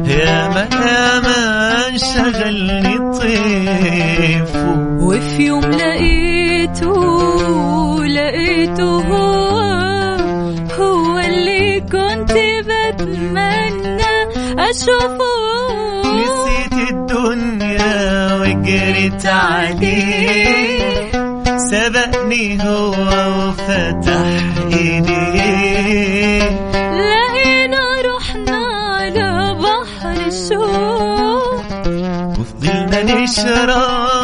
[0.08, 1.40] يا ما يا ما
[1.88, 4.65] انشغلني طيفه
[5.36, 6.96] وفي يوم لقيته
[8.06, 9.60] لقيته هو
[10.80, 12.32] هو اللي كنت
[12.68, 14.16] بتمنى
[14.60, 15.36] أشوفه.
[16.16, 21.12] نسيت الدنيا وجريت عليه
[21.58, 24.28] سبقني هو وفتح
[24.74, 26.50] إيديه.
[26.96, 28.58] لقينا رحنا
[28.96, 31.66] على بحر الشوق
[32.40, 34.15] وفضلنا نشرب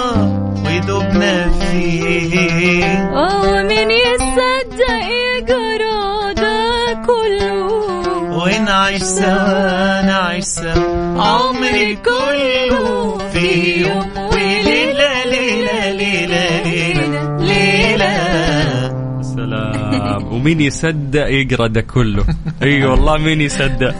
[3.68, 4.88] مين يصدق
[6.34, 7.68] ده كله
[8.38, 13.11] ونعيش سوا نعيش سوا عمري كله
[20.42, 22.24] ومين يصدق يقرا ده كله.
[22.64, 23.96] إي والله مين يصدق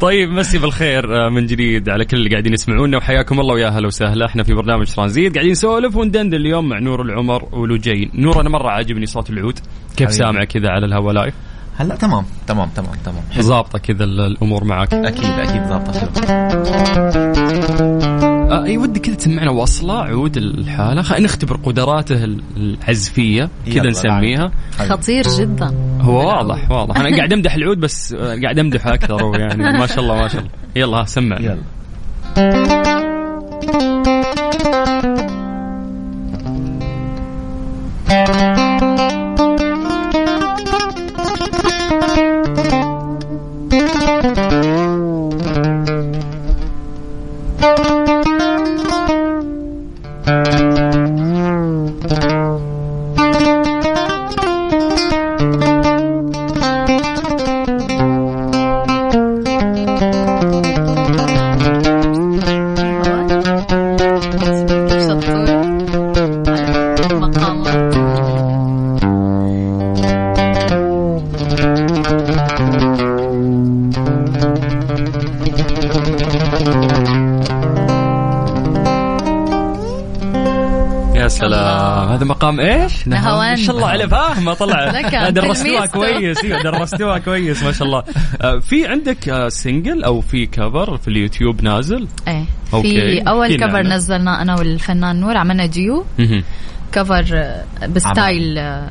[0.00, 3.86] طيب مسي بالخير آه، من جديد على كل اللي قاعدين يسمعونا وحياكم الله ويا هلا
[3.86, 4.26] وسهلا.
[4.26, 8.70] إحنا في برنامج ترانزيت قاعدين نسولف وندندن اليوم مع نور العمر ولجين نور أنا مرة
[8.70, 9.58] عاجبني صوت العود.
[9.96, 10.12] كيف.
[10.12, 11.34] سامع كذا على الهوا لايف؟
[11.76, 13.22] هلا تمام تمام تمام تمام.
[13.40, 14.94] ظابطه كذا ال- الأمور معك.
[14.94, 15.84] أكيد أكيد آه
[18.50, 21.02] أي ودي كذا تسمعنا وصلة عود الحالة.
[21.02, 24.50] خلينا نختبر قدراته ال- العزفية كذا يلا، نسميها.
[24.78, 25.74] خطير جدا.
[26.00, 26.96] هو واضح واضح.
[26.96, 30.40] أنا قاعد أمدح العود بس آه، قاعد امدح أكثر ويعني ما شاء الله ما شاء
[30.40, 30.50] الله.
[30.76, 32.99] يلا سمع يلا.
[84.00, 85.00] عليه فاهمه طلع.
[85.30, 85.86] درستوها.
[85.86, 86.44] كويس.
[86.44, 88.02] إيوه درستوها كويس ما شاء الله.
[88.42, 92.44] آه، في عندك آه، single أو في cover في اليوتيوب نازل؟ إيه.
[92.82, 93.82] في أول cover.
[93.82, 96.04] نزلناه أنا والفنان نور عملنا duo.
[96.92, 98.90] cover آه، ب style آه،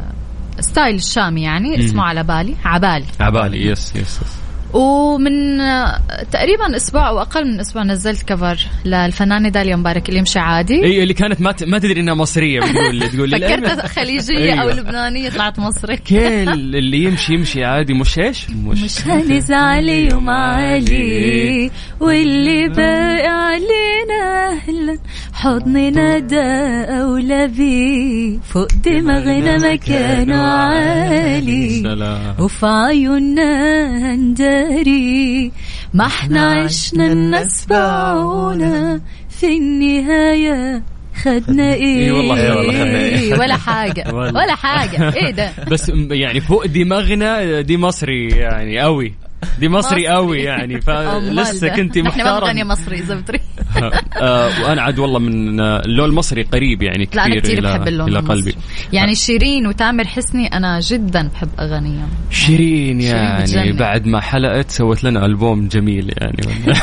[0.60, 2.56] style الشامي يعني اسمه على بالي.
[2.66, 3.06] عبالي.
[3.20, 4.39] عبالي yes yes yes
[4.74, 6.00] ومن آه،
[6.32, 10.84] تقريبا أسبوع أو أقل من أسبوع نزلت cover للفنانة داليا مبارك اللي يمشي عادي.
[10.86, 14.74] اي اللي كانت ما ت- ما تدري إنها مصرية بتقول تقول فكرتها خليجية أو أيوة.
[14.80, 15.98] لبنانية طلعت مصري.
[16.10, 16.16] كل
[16.76, 17.94] اللي يمشي يمشي عادي.
[17.94, 24.98] مش إيش؟ مش هنزعل يوم علي واللي باقي علينا أهلا.
[25.34, 26.44] حضننا ده
[27.02, 28.40] أولى بيه.
[28.40, 31.84] فوق دماغنا مكانه عالي.
[32.40, 34.16] وفي عيوننا
[34.60, 35.52] هنداري
[35.94, 40.84] ما إحنا عشنا الناس باعونا في النهاية.
[41.24, 43.40] خدنا إيه إي والله يا والله خدنا إيه.
[43.40, 44.14] ولا حاجة.
[44.14, 45.14] ولا حاجة.
[45.16, 49.14] إيه ده؟ بس يعني فوق دماغنا دي مصري يعني قوي.
[49.60, 53.42] دي مصري قوي يعني فلسه كنت نحن ما بنغني محتار مصري إذا بتريد
[54.22, 57.88] آه، وأنا عاد والله من اللون المصري قريب يعني لا كثير أنا كثير إلى بحب
[57.88, 58.36] اللون إلى المصري.
[58.38, 58.56] قلبي
[58.94, 63.78] يعني شيرين وتامر حسني أنا جدا بحب أغانيهم شيرين يعني بتجنن.
[63.78, 66.38] بعد ما حلقت سوت لنا ألبوم جميل يعني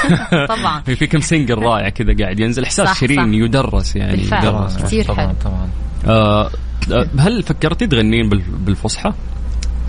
[0.56, 0.80] طبعا.
[0.98, 3.44] في كم single رائع كذا قاعد ينزل إحساس شيرين صح.
[3.44, 4.44] يدرس يعني بالفعل.
[4.46, 5.34] يدرس كثير طبعا حلو.
[5.44, 5.68] طبعا
[6.06, 6.50] آه
[6.92, 9.12] آه، هل فكرتي تغنين بال- بالفصحى؟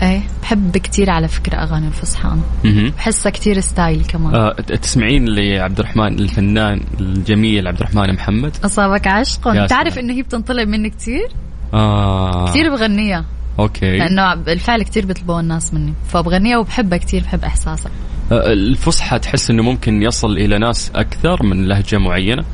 [0.02, 0.22] إيه.
[0.42, 2.28] بحب كثير على فكرة أغاني الفصحى
[2.64, 2.90] أنا.
[2.96, 4.34] بحسها كثير style كمان.
[4.34, 9.52] آه تسمعين لعبد الرحمن الفنان الجميل عبد الرحمن محمد؟ أصابك عشق.
[9.66, 9.98] سلام.
[9.98, 11.28] إنه هي بتنطلب مني كثير
[11.74, 12.48] آه.
[12.48, 13.24] كثير بغنيها.
[13.58, 13.98] أوكي.
[13.98, 15.94] لأنه بالفعل كثير بيطلبوها الناس مني.
[16.08, 17.92] فبغنيها وبحبها كثير بحب إحساسها.
[18.32, 22.44] آه، الفصحى تحس إنه ممكن يصل إلى ناس أكثر من لهجة معينة.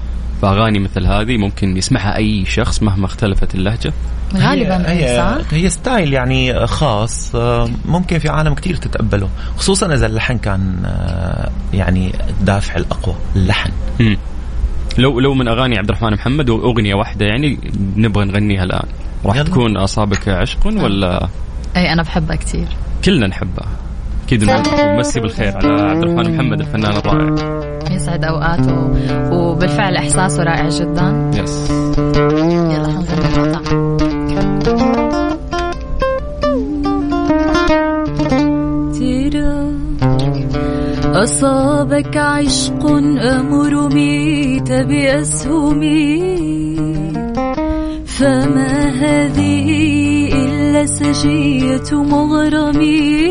[0.43, 3.93] فأغاني مثل هذه ممكن يسمعها أي شخص مهما اختلفت اللهجة.
[4.37, 9.95] غالبا هي, هي صح؟ هي, ستايل يعني خاص آه، ممكن في عالم كتير تتقبله خصوصا
[9.95, 13.71] إذا اللحن كان آه، يعني الدافع الأقوى اللحن
[14.01, 14.17] مم.
[14.99, 17.59] لو لو من أغاني عبد الرحمن محمد وأغنية واحدة يعني
[17.97, 18.87] نبغى نغنيها الآن
[19.25, 19.43] راح.
[19.43, 21.29] تكون اصابك عشق ولا
[21.77, 22.67] أي أنا بحبها كثير
[23.05, 23.69] كلنا نحبها
[24.27, 28.91] أكيد نمسي بالخير على عبد الرحمن محمد الفنان الرائع يسعد اوقاته
[29.33, 31.31] وبالفعل احساسه رائع جدا.
[31.35, 33.61] يس يلا حنغني المقطع
[38.99, 39.75] ترى
[41.15, 42.87] أصابك عشق
[43.21, 46.35] أم رميت بأسهمي
[48.07, 49.69] فما هذه
[50.33, 53.25] إلا سجية مغرمي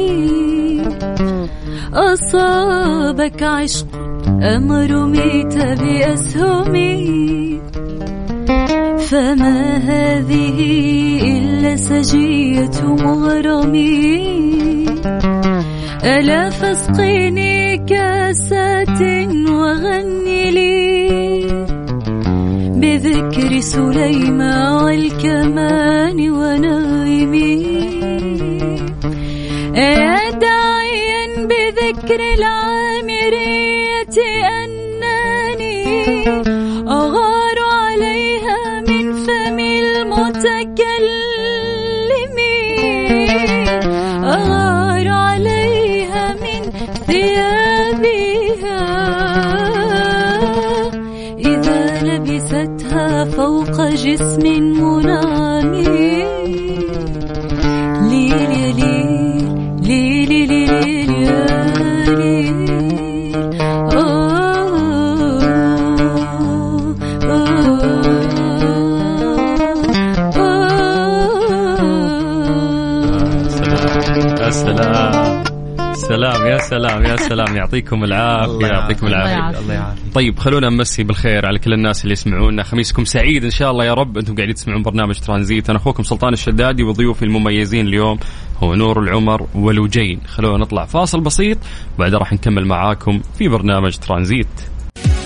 [1.93, 4.02] أصابك عشق
[4.43, 7.61] أم رميت بأسهمي
[8.99, 10.59] فما هذه
[11.37, 14.43] إلا سجية مغرمي.
[16.03, 19.01] ألا فاسقيني كاسات
[19.49, 21.47] وغني لي.
[22.75, 27.63] بذكر سليمان والكمان ونائمي
[29.75, 32.21] يا داعيا بذكر
[34.17, 36.27] العامرية أنني
[36.87, 40.77] أغار عليها من فم المتكلم.
[44.23, 46.61] أغار عليها من
[47.07, 48.81] ثيابها.
[51.37, 55.52] إذا لبستها فوق جسم منعم
[76.23, 77.55] سلام يا سلام يا سلام.
[77.59, 79.59] يعطيكم العافية يعطيكم العافية.
[79.59, 80.13] الله يعافيك.
[80.13, 82.63] طيب خلونا نمسي بالخير على كل الناس اللي يسمعونا.
[82.63, 84.17] خميسكم سعيد إن شاء الله يا رب.
[84.17, 85.69] أنتم قاعدين تسمعون برنامج ترانزيت.
[85.69, 88.19] أنا أخوكم سلطان الشدادي وضيوفي المميزين اليوم
[88.63, 91.57] هو نور العمر ولوجين خلونا نطلع فاصل بسيط
[91.99, 94.47] بعدها راح نكمل معاكم في برنامج ترانزيت.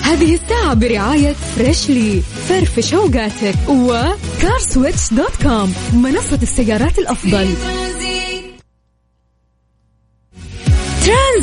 [0.01, 7.47] هذه الساعة برعاية Freshly فرفش اوقاتك و CarSwitch dot com منصة السيارات الأفضل.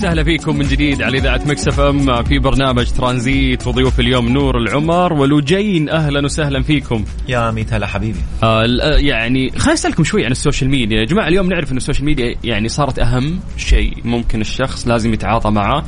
[0.00, 4.58] وسهلا فيكم من جديد على إذاعة مكس إف إم في برنامج ترانزيت وضيوف اليوم نور
[4.58, 7.04] العمر ولوجين أهلا وسهلا فيكم.
[7.28, 11.04] يا ميت هلا حبيبي آه آه، يعني خليني أسألكم شوي عن ال social media يا
[11.04, 15.50] جماعة اليوم نعرف إن ال social media يعني صارت أهم شيء ممكن الشخص لازم يتعاطى
[15.50, 15.84] معه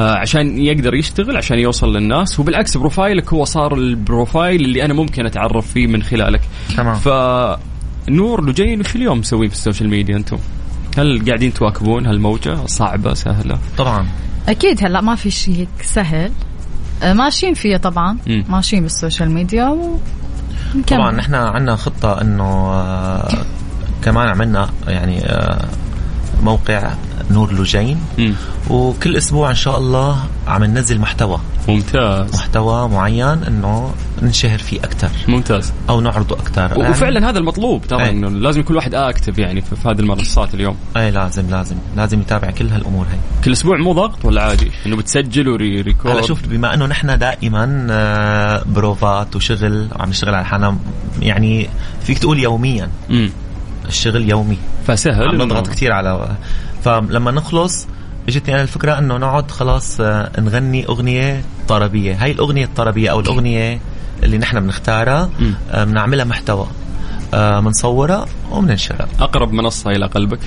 [0.00, 4.84] آه عشان يقدر يشتغل عشان يوصل للناس وبالعكس profile ك هو صار ال profile اللي
[4.84, 6.40] أنا ممكن أتعرف فيه من خلالك
[6.76, 6.94] تمام.
[6.94, 7.08] ف
[8.08, 10.38] نور لجين وش اليوم مسوين في ال social media أنتم؟
[10.98, 14.06] هل قاعدين تواكبون هالموجة صعبة سهلة؟ طبعا
[14.48, 16.32] أكيد هلا ما في شيء هيك سهل
[17.02, 18.44] آه، ماشيين فيه طبعا مم.
[18.48, 19.98] ماشيين بال social media و.
[20.88, 23.28] طبعا نحن عندنا خطة إنه آه،
[24.02, 25.64] كمان عملنا يعني آه،
[26.42, 26.94] موقع
[27.30, 28.34] نور لوجين مم.
[28.70, 31.40] وكل أسبوع إن شاء الله عم ننزل محتوى.
[31.68, 32.34] ممتاز.
[32.34, 35.72] محتوى معين إنه ننشهر فيه أكثر ممتاز.
[35.88, 37.86] أو نعرضه أكثر وفعلا هذا المطلوب.
[37.86, 38.10] ترى أي.
[38.10, 40.76] إنه لازم يكون واحد active يعني في هذه المنصات اليوم.
[40.96, 41.76] اي لازم لازم.
[41.96, 43.18] لازم يتابع كل هالأمور هي.
[43.44, 47.18] كل أسبوع مو ضغط ولا عادي؟ إنه بتسجل و record هلا شوف بما إنه نحن
[47.18, 50.76] دائما آه، بروفات وشغل وعم نشتغل على حالنا
[51.20, 51.68] يعني
[52.02, 52.88] فيك تقول يوميا.
[53.10, 53.30] امم
[53.88, 54.58] الشغل يومي.
[54.86, 55.28] فسهل.
[55.28, 56.28] عم نضغط كثير على
[56.84, 57.86] فلما نخلص
[58.28, 62.24] إجتني أنا الفكرة إنه نقعد خلاص آه، نغني أغنية طربية.
[62.24, 63.80] هاي الأغنية الطربية أو الأغنية
[64.22, 65.30] اللي نحن بنختارها.
[65.70, 66.66] آه، بنعملها محتوى.
[67.34, 69.08] آه، بنصورها وبننشرها.
[69.20, 70.40] أقرب منصة إلى قلبك؟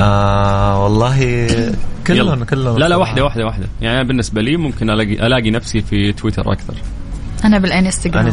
[0.00, 1.46] آه والله
[2.06, 2.44] كلهم.
[2.44, 3.66] كلهم لا لا واحدة واحدة واحدة.
[3.80, 6.74] يعني بالنسبة لي ممكن الاقي ألاقي نفسي في تويتر أكثر.
[7.46, 8.26] أنا بالإنستغرام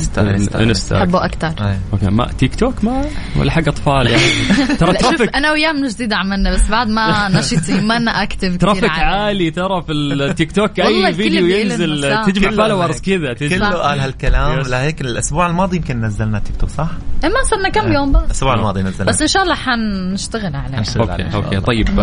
[0.55, 1.53] انستا بحبه أكثر.
[1.93, 3.05] أوكي ما تيك توك ما
[3.39, 4.22] ولا حق أطفال يعني
[4.80, 8.89] ترى traffic أنا وياه من جديد عملنا بس بعد ما نشيطين ما لنا active ترافيك
[8.89, 12.24] عالي ترى في التيك توك والله اي فيديو ينزل.
[12.26, 13.01] تجمع followers.
[13.01, 14.59] كذا كله قال هالكلام.
[14.59, 16.89] لهيك الأسبوع الماضي يمكن نزلنا تيك توك صح؟
[17.24, 20.78] إيه ما صرنا كم يوم بس الأسبوع الماضي نزلنا بس إن شاء الله حنشتغل عليه.
[20.78, 21.60] okay okay.
[21.59, 21.99] طيب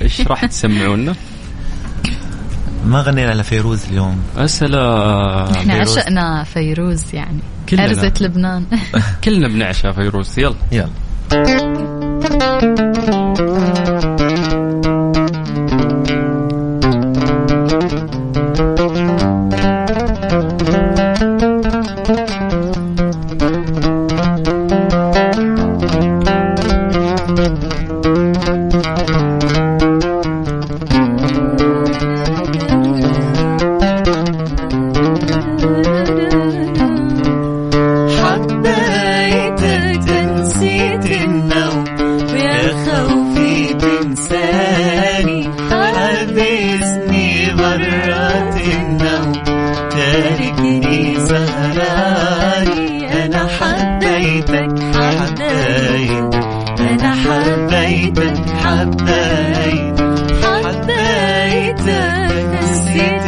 [0.00, 1.14] إيش راح تسمعونا؟
[2.84, 4.78] ما غنينا لفيروز اليوم؟ اسئله
[5.52, 5.98] إحنا فيروز.
[5.98, 7.38] عشقنا فيروز يعني.
[7.68, 7.84] كلنا.
[7.84, 8.64] أرزة لبنان.
[9.24, 10.38] كلنا بنعشى فيروز.
[10.38, 10.54] يلا.
[10.72, 10.90] يلا.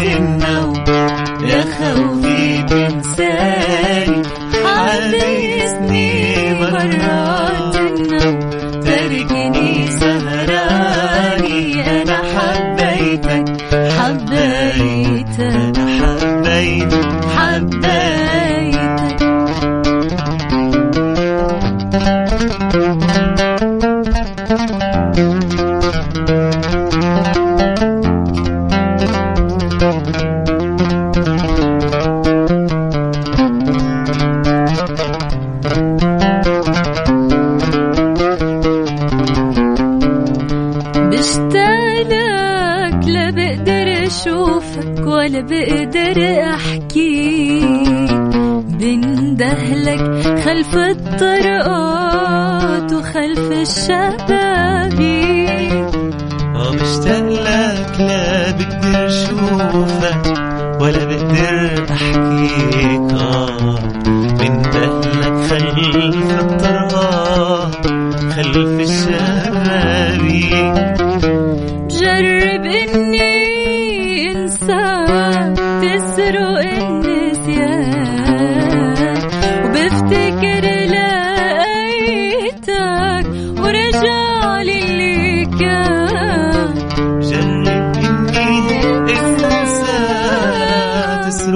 [0.07, 0.45] نسيت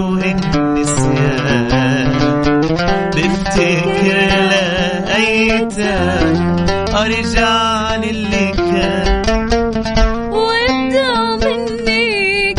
[0.08, 1.70] النسيان
[3.16, 4.18] بفتكر
[4.50, 5.82] لقيتك
[6.94, 9.22] ارجع للي كان
[10.32, 12.54] وابدع مني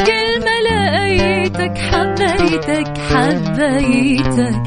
[0.65, 4.61] لقيتك حبيتك حبيتك.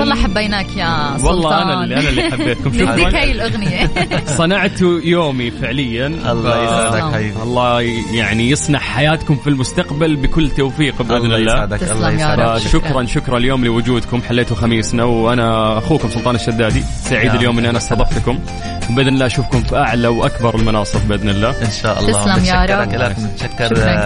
[0.00, 2.72] والله حبيناك يا سلطان والله أنا اللي أنا اللي حبيتكم.
[2.72, 3.90] شكرا هاي الأغنية.
[4.38, 6.06] صنعت يومي فعليا.
[6.06, 7.14] الله يسعدك.
[7.14, 7.80] حبيبي الله
[8.12, 11.52] يعني يصنع حياتكم في المستقبل بكل توفيق بإذن الله الله.
[11.54, 12.68] يسعدك الله يسعدك.
[12.68, 13.38] شكرا شكرا.
[13.38, 14.22] اليوم لوجودكم.
[14.22, 16.82] حليتوا خميسنا وأنا أخوكم سلطان الشدادي.
[17.04, 17.78] سعيد اليوم إني أنا.
[17.78, 18.38] استضفتكم.
[18.92, 21.50] وباذن الله أشوفكم في أعلى وأكبر المناصب بإذن الله.
[21.50, 22.36] إن شاء الله.
[22.36, 22.92] تسلم يا رب.
[22.92, 23.16] لك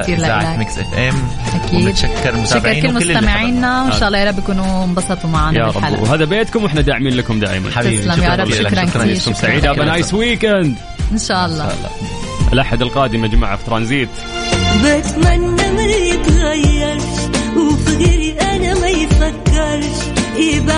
[0.03, 0.17] كتير.
[0.17, 0.59] إذاعة لك.
[0.59, 1.15] ميكس إف إم.
[1.55, 1.83] أكيد.
[1.83, 3.83] وبنتشكر شكرا متابعين كل مستمعينا.
[3.83, 3.93] وان.
[3.93, 6.03] شاء الله يا رب يكونوا انبسطوا معنا يا رب.
[6.03, 8.51] وهذا بيتكم وإحنا داعمين لكم دائما حبيبي تسلم يا رب،.
[8.51, 9.79] شكراً كثير، شكراً سعيد have.
[9.79, 10.75] nice weekend.
[11.13, 11.73] إن شاء الله.
[12.53, 14.09] الأحد القادم يا جماعة في ترانزيت.
[14.85, 17.03] بتمنى ما يتغيرش
[17.57, 19.99] وفي غيري أنا ما يفكرش.
[20.39, 20.75] يبعد